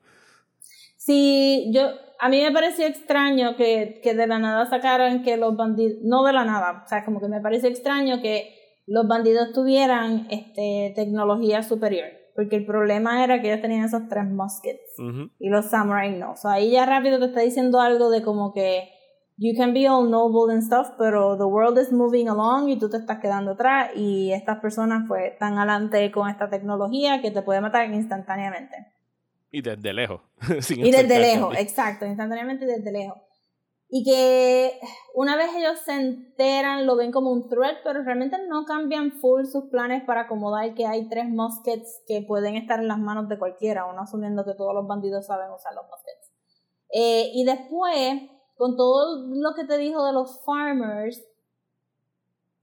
[0.97, 5.57] Sí, yo, a mí me pareció extraño que, que de la nada sacaran que los
[5.57, 8.55] bandidos, no de la nada, o sea, como que me pareció extraño que
[8.87, 14.24] los bandidos tuvieran este, tecnología superior, porque el problema era que ellos tenían esos tres
[14.24, 14.81] muskets
[15.39, 16.33] y los samurai no.
[16.33, 18.89] O sea, ahí ya rápido te está diciendo algo de como que
[19.37, 22.89] you can be all noble and stuff, pero the world is moving along y tú
[22.89, 27.43] te estás quedando atrás y estas personas pues están adelante con esta tecnología que te
[27.43, 28.93] puede matar instantáneamente.
[29.51, 30.20] Y desde lejos.
[30.61, 31.62] sin Y desde lejos, ti.
[31.62, 33.18] exacto, instantáneamente y desde lejos.
[33.89, 34.80] Y que
[35.14, 39.45] una vez ellos se enteran, lo ven como un threat, pero realmente no cambian full
[39.45, 43.39] sus planes para acomodar que hay tres muskets que pueden estar en las manos de
[43.39, 46.32] cualquiera, uno asumiendo que todos los bandidos saben usar los muskets.
[46.93, 48.22] Eh, y después,
[48.57, 51.22] con todo lo que te dijo de los farmers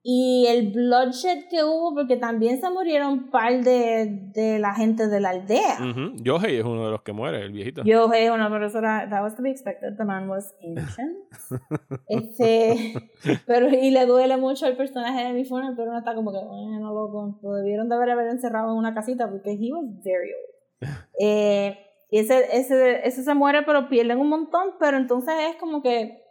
[0.06, 5.08] y el bloodshed que hubo, porque también se murieron un par de, de la gente
[5.08, 5.78] de la aldea.
[5.80, 6.22] Ujú.
[6.22, 7.84] Yohei es uno de los que muere, el viejito.
[7.86, 11.20] Yo hey, una profesora, that was to be expected, the man was ancient.
[12.10, 13.10] este,
[13.48, 16.40] pero y le duele mucho el personaje de mi funeral, pero uno está como que,
[16.40, 20.32] bueno, loco, lo debieron de haber, haber encerrado en una casita porque he was very
[20.34, 20.94] old.
[21.18, 21.78] Eh,
[22.14, 26.22] y ese, ese, ese se muere, pero pierden un montón, pero entonces es como que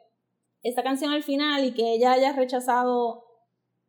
[0.63, 3.25] esa canción al final y que ella haya rechazado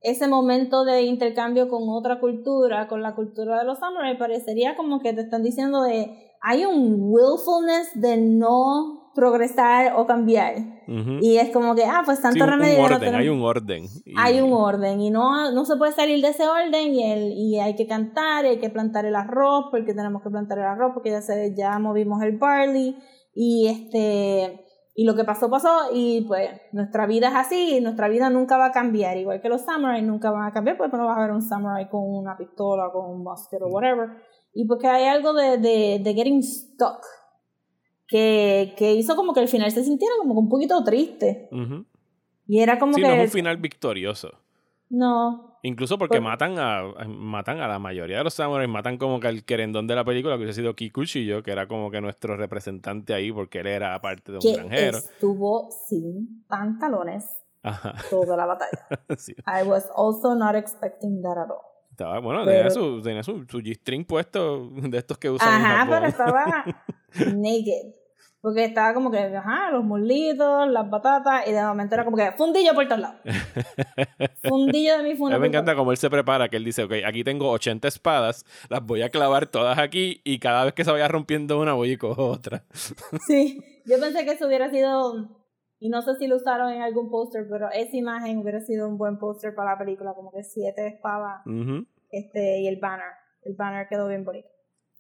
[0.02, 5.02] ese momento de intercambio con otra cultura, con la cultura de los samurai, parecería como
[5.02, 10.56] que te están diciendo de hay un willfulness de no progresar o cambiar.
[10.88, 11.20] Ujú.
[11.22, 12.78] Y es como que, ah, pues Sí, tanto un, un remedio.
[12.80, 13.84] no orden, tenemos- hay un orden.
[14.06, 17.32] Y- hay un orden y no, no se puede salir de ese orden y, el,
[17.34, 20.66] y hay que cantar, y hay que plantar el arroz porque tenemos que plantar el
[20.66, 22.98] arroz porque ya se, ya movimos el barley
[23.36, 24.60] y este
[24.96, 28.58] y lo que pasó pasó y pues nuestra vida es así y nuestra vida nunca
[28.58, 31.22] va a cambiar igual que los samurai nunca van a cambiar porque no vas a
[31.22, 34.10] ver un samurai con una pistola con un musket o whatever
[34.54, 37.00] y porque hay algo de, de, de getting stuck
[38.08, 41.86] que, que hizo como que al final se sintiera como un poquito triste Ujú.
[42.48, 44.32] y era como Sí, que no es un final victorioso.
[44.90, 49.22] no Incluso porque Por- matan a matan a la mayoría de los samuráis, matan como
[49.22, 52.36] que al querendón de la película, que hubiese sido Kikuchiyo, que era como que nuestro
[52.36, 54.98] representante ahí, porque él era parte de un que granjero.
[54.98, 57.26] estuvo sin pantalones
[57.64, 58.78] Ajá, toda la batalla.
[59.18, 59.34] sí.
[59.48, 61.62] I was also not expecting that at all.
[61.94, 65.86] Estaba, bueno, Pero- tenía su, tenía su, su G-string puesto de estos que usan Ajá,
[65.88, 66.66] pero estaba
[67.36, 67.94] naked.
[68.42, 72.32] Porque estaba como que, ajá, los muslitos, las batatas, y de momento era como que
[72.34, 73.22] fundillo por todos lados.
[74.44, 75.38] fundillo de mi A funda.
[75.38, 78.44] mí me encanta cómo él se prepara, que él dice, ok, aquí tengo 80 espadas,
[78.70, 81.92] las voy a clavar todas aquí y cada vez que se vaya rompiendo una voy
[81.92, 82.64] y cojo otra.
[83.28, 85.30] Sí, yo pensé que eso hubiera sido,
[85.86, 88.98] y no sé si lo usaron en algún póster, pero esa imagen hubiera sido un
[88.98, 91.86] buen póster para la película, como que siete espadas Ujú.
[92.10, 93.12] este, y el banner.
[93.42, 94.48] El banner quedó bien bonito.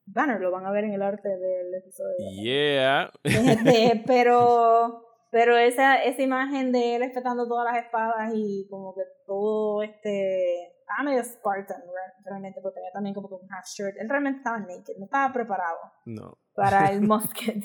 [0.07, 2.15] El banner lo van a ver en el arte del episodio.
[2.43, 3.11] Yeah.
[3.23, 9.01] Este, pero pero esa, esa imagen de él respetando todas las espadas y como que
[9.25, 13.95] todo este estaba medio Spartan re- realmente porque tenía también como que un half shirt
[13.97, 16.37] él realmente estaba naked no estaba preparado No.
[16.53, 17.63] para el musket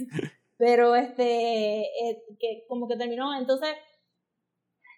[0.59, 3.71] pero este eh, que como que terminó entonces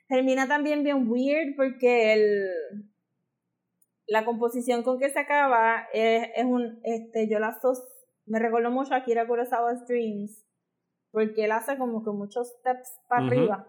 [0.08, 2.48] termina también bien weird porque el
[4.06, 7.80] la composición con que se acaba es, es un este yo la sos
[8.26, 10.44] me recuerdo mucho a Akira Kurosawa's Dreams
[11.12, 13.66] porque él hace como que muchos steps para arriba.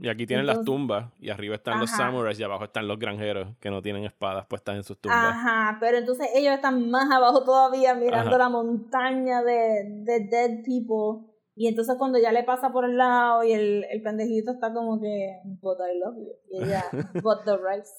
[0.00, 3.48] Y aquí tienen las tumbas y arriba están los samuráis y abajo están los granjeros
[3.58, 5.34] que no tienen espadas puestas en sus tumbas.
[5.34, 8.38] Ajá, pero entonces ellos están más abajo todavía mirando Ajá.
[8.38, 11.33] la montaña de, de dead people.
[11.56, 15.00] Y entonces cuando ya le pasa por el lado y el, el pendejito está como
[15.00, 16.32] que, but I love you.
[16.50, 16.84] Y ella,
[17.22, 17.92] but the rice.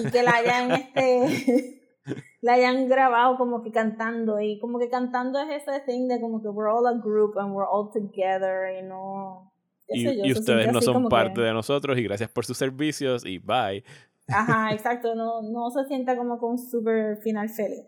[0.00, 1.80] Y que la hayan este
[2.42, 6.42] la hayan grabado como que cantando y como que cantando es ese thing de como
[6.42, 9.52] que we're all a group and we're all together y no
[9.88, 13.24] Y, yo, y ustedes no son que- parte de nosotros y gracias por sus servicios
[13.24, 13.84] y bye.
[14.28, 17.86] Ajá, exacto, no, no se sienta como con un super final feliz.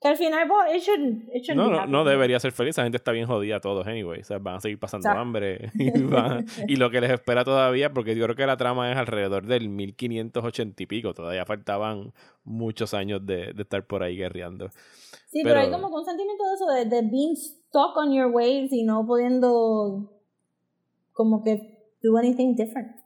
[0.00, 2.70] Que al final, well, it shouldn't, it shouldn't No, no, no debería ser feliz.
[2.70, 4.20] Esa gente está bien jodida todos, anyway.
[4.20, 5.70] O sea, van a seguir pasando hambre.
[5.78, 8.96] Y, van- y lo que les espera todavía, porque yo creo que la trama es
[8.96, 11.12] alrededor del 1580 y pico.
[11.12, 14.70] Todavía faltaban muchos años de, de estar por ahí guerreando.
[15.28, 18.12] Sí, pero, hay Pero- como que un sentimiento de eso, de, de being stuck on
[18.14, 20.10] your ways y no pudiendo
[21.12, 22.96] como que do anything different.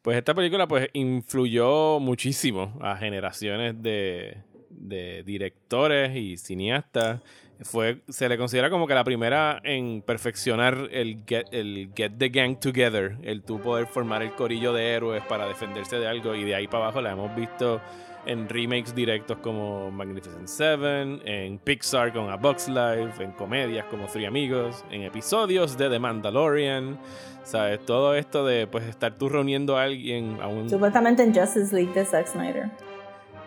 [0.00, 4.36] Pues esta película pues influyó muchísimo a generaciones de,
[4.76, 7.20] de directores y cineastas.
[7.62, 12.28] Fue, se le considera como que la primera en perfeccionar el get, el get the
[12.28, 16.44] gang together, el tú poder formar el corillo de héroes para defenderse de algo y
[16.44, 17.80] de ahí para abajo la hemos visto
[18.26, 24.06] en remakes directos como Magnificent Seven, en Pixar con A Box Life, en comedias como
[24.06, 26.98] Three Amigos, en episodios de The Mandalorian,
[27.42, 27.84] ¿sabes?
[27.84, 30.68] Todo esto de pues estar tú reuniendo a alguien a un...
[30.68, 32.70] Supuestamente en Justice League de Zack Snyder.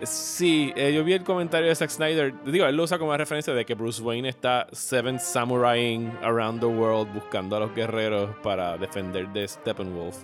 [0.04, 2.34] Sí, eh, yo vi el comentario de Zack Snyder.
[2.46, 6.68] Digo, él lo usa como referencia de que Bruce Wayne está Seven Samuraiing around the
[6.68, 10.18] world buscando a los guerreros para defender de Steppenwolf.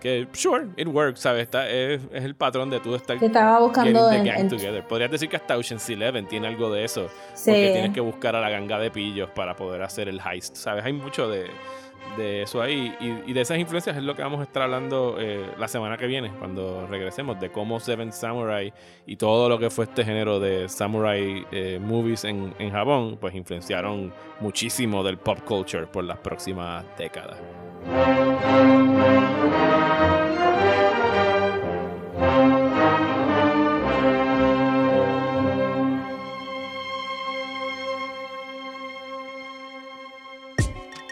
[0.00, 1.42] Que, sure, it works, ¿sabes?
[1.44, 4.48] Está, es, es el patrón de tú estar Que estaba buscando the en, gang en-
[4.48, 4.86] together.
[4.86, 7.08] Podrías decir que hasta Ocean's Eleven tiene algo de eso.
[7.34, 7.50] Sí.
[7.50, 10.84] Porque tienes que buscar a la ganga de pillos para poder hacer el heist, ¿sabes?
[10.84, 11.46] Hay mucho de,
[12.16, 12.94] de eso ahí.
[13.00, 16.06] Y, de esas influencias es lo que vamos a estar hablando eh, la semana que
[16.06, 18.72] viene, cuando regresemos, de cómo Seven Samurai
[19.06, 23.34] y todo lo que fue este género de samurai eh, movies en, en Japón, pues
[23.34, 27.38] influenciaron muchísimo del pop culture por las próximas décadas.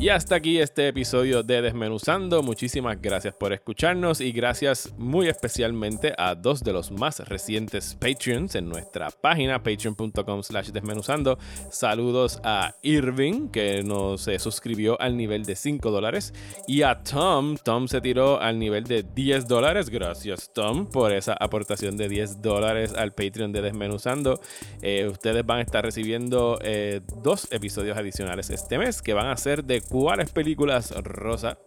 [0.00, 2.42] Y hasta aquí este episodio de Desmenuzando.
[2.42, 8.54] Muchísimas gracias por escucharnos y gracias muy especialmente a dos de los más recientes Patreons
[8.54, 11.38] en nuestra página patreon.com slash desmenuzando.
[11.70, 16.32] Saludos a Irving que nos eh, suscribió al nivel de 5 dólares
[16.66, 17.58] y a Tom.
[17.62, 19.90] Tom se tiró al nivel de 10 dólares.
[19.90, 24.40] Gracias Tom por esa aportación de 10 dólares al Patreon de Desmenuzando.
[24.80, 29.36] Eh, ustedes van a estar recibiendo eh, dos episodios adicionales este mes que van a
[29.36, 31.58] ser de cuáles películas rosa.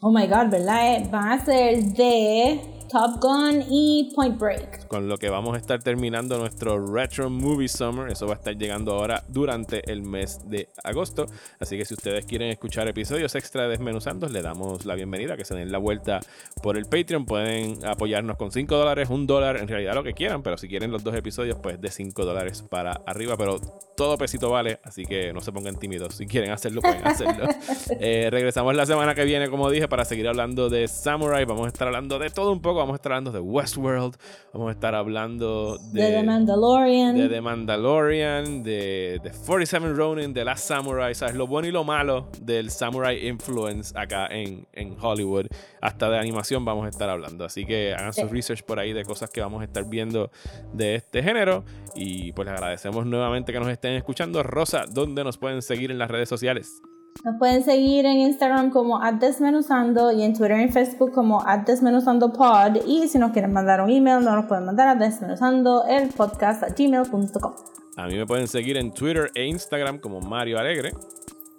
[0.00, 0.96] Oh my god, ¿verdad?
[0.96, 2.60] Eh, Van a ser de
[2.90, 4.88] Top Gun y Point Break.
[4.88, 8.10] Con lo que vamos a estar terminando nuestro Retro Movie Summer.
[8.10, 11.26] Eso va a estar llegando ahora durante el mes de agosto.
[11.60, 15.36] Así que si ustedes quieren escuchar episodios extra de Desmenuzando, le damos la bienvenida.
[15.36, 16.18] Que se den la vuelta
[16.64, 17.26] por el Patreon.
[17.26, 20.42] Pueden apoyarnos con 5 dólares, 1 dólar, en realidad lo que quieran.
[20.42, 23.36] Pero si quieren los dos episodios, pues de 5 dólares para arriba.
[23.36, 23.60] Pero
[23.96, 24.80] todo pesito vale.
[24.82, 26.16] Así que no se pongan tímidos.
[26.16, 27.46] Si quieren hacerlo, pueden hacerlo.
[28.02, 31.44] Eh, regresamos la semana que viene, como dije, para seguir hablando de Samurai.
[31.44, 32.79] Vamos a estar hablando de todo un poco.
[32.80, 34.16] Vamos a estar hablando de Westworld.
[34.54, 37.16] Vamos a estar hablando de, De, The Mandalorian.
[37.16, 41.34] de The Mandalorian, de, de 47 Ronin, de Last Samurai, ¿sabes?
[41.34, 45.46] Lo bueno y lo malo del Samurai Influence acá en, en Hollywood.
[45.82, 47.44] Hasta de animación vamos a estar hablando.
[47.44, 50.30] Así que hagan su research por ahí de cosas que vamos a estar viendo
[50.72, 51.64] de este género.
[51.94, 54.42] Y pues les agradecemos nuevamente que nos estén escuchando.
[54.42, 56.80] Rosa, ¿dónde nos pueden seguir en las redes sociales?
[57.24, 63.08] Nos pueden seguir en Instagram como @desmenuzando y en Twitter y Facebook como @desmenuzandopod y
[63.08, 67.52] si nos quieren mandar un email nos lo pueden mandar a desmenuzando el podcast gmail.com
[67.96, 70.92] A mí me pueden seguir en Twitter e Instagram como Mario Alegre.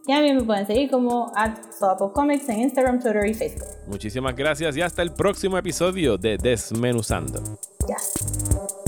[0.07, 1.31] y a mí me pueden seguir como
[2.13, 3.67] Comics en Instagram, Twitter y Facebook.
[3.87, 7.39] Muchísimas gracias y hasta el próximo episodio de Desmenuzando.
[7.87, 8.80] Yes.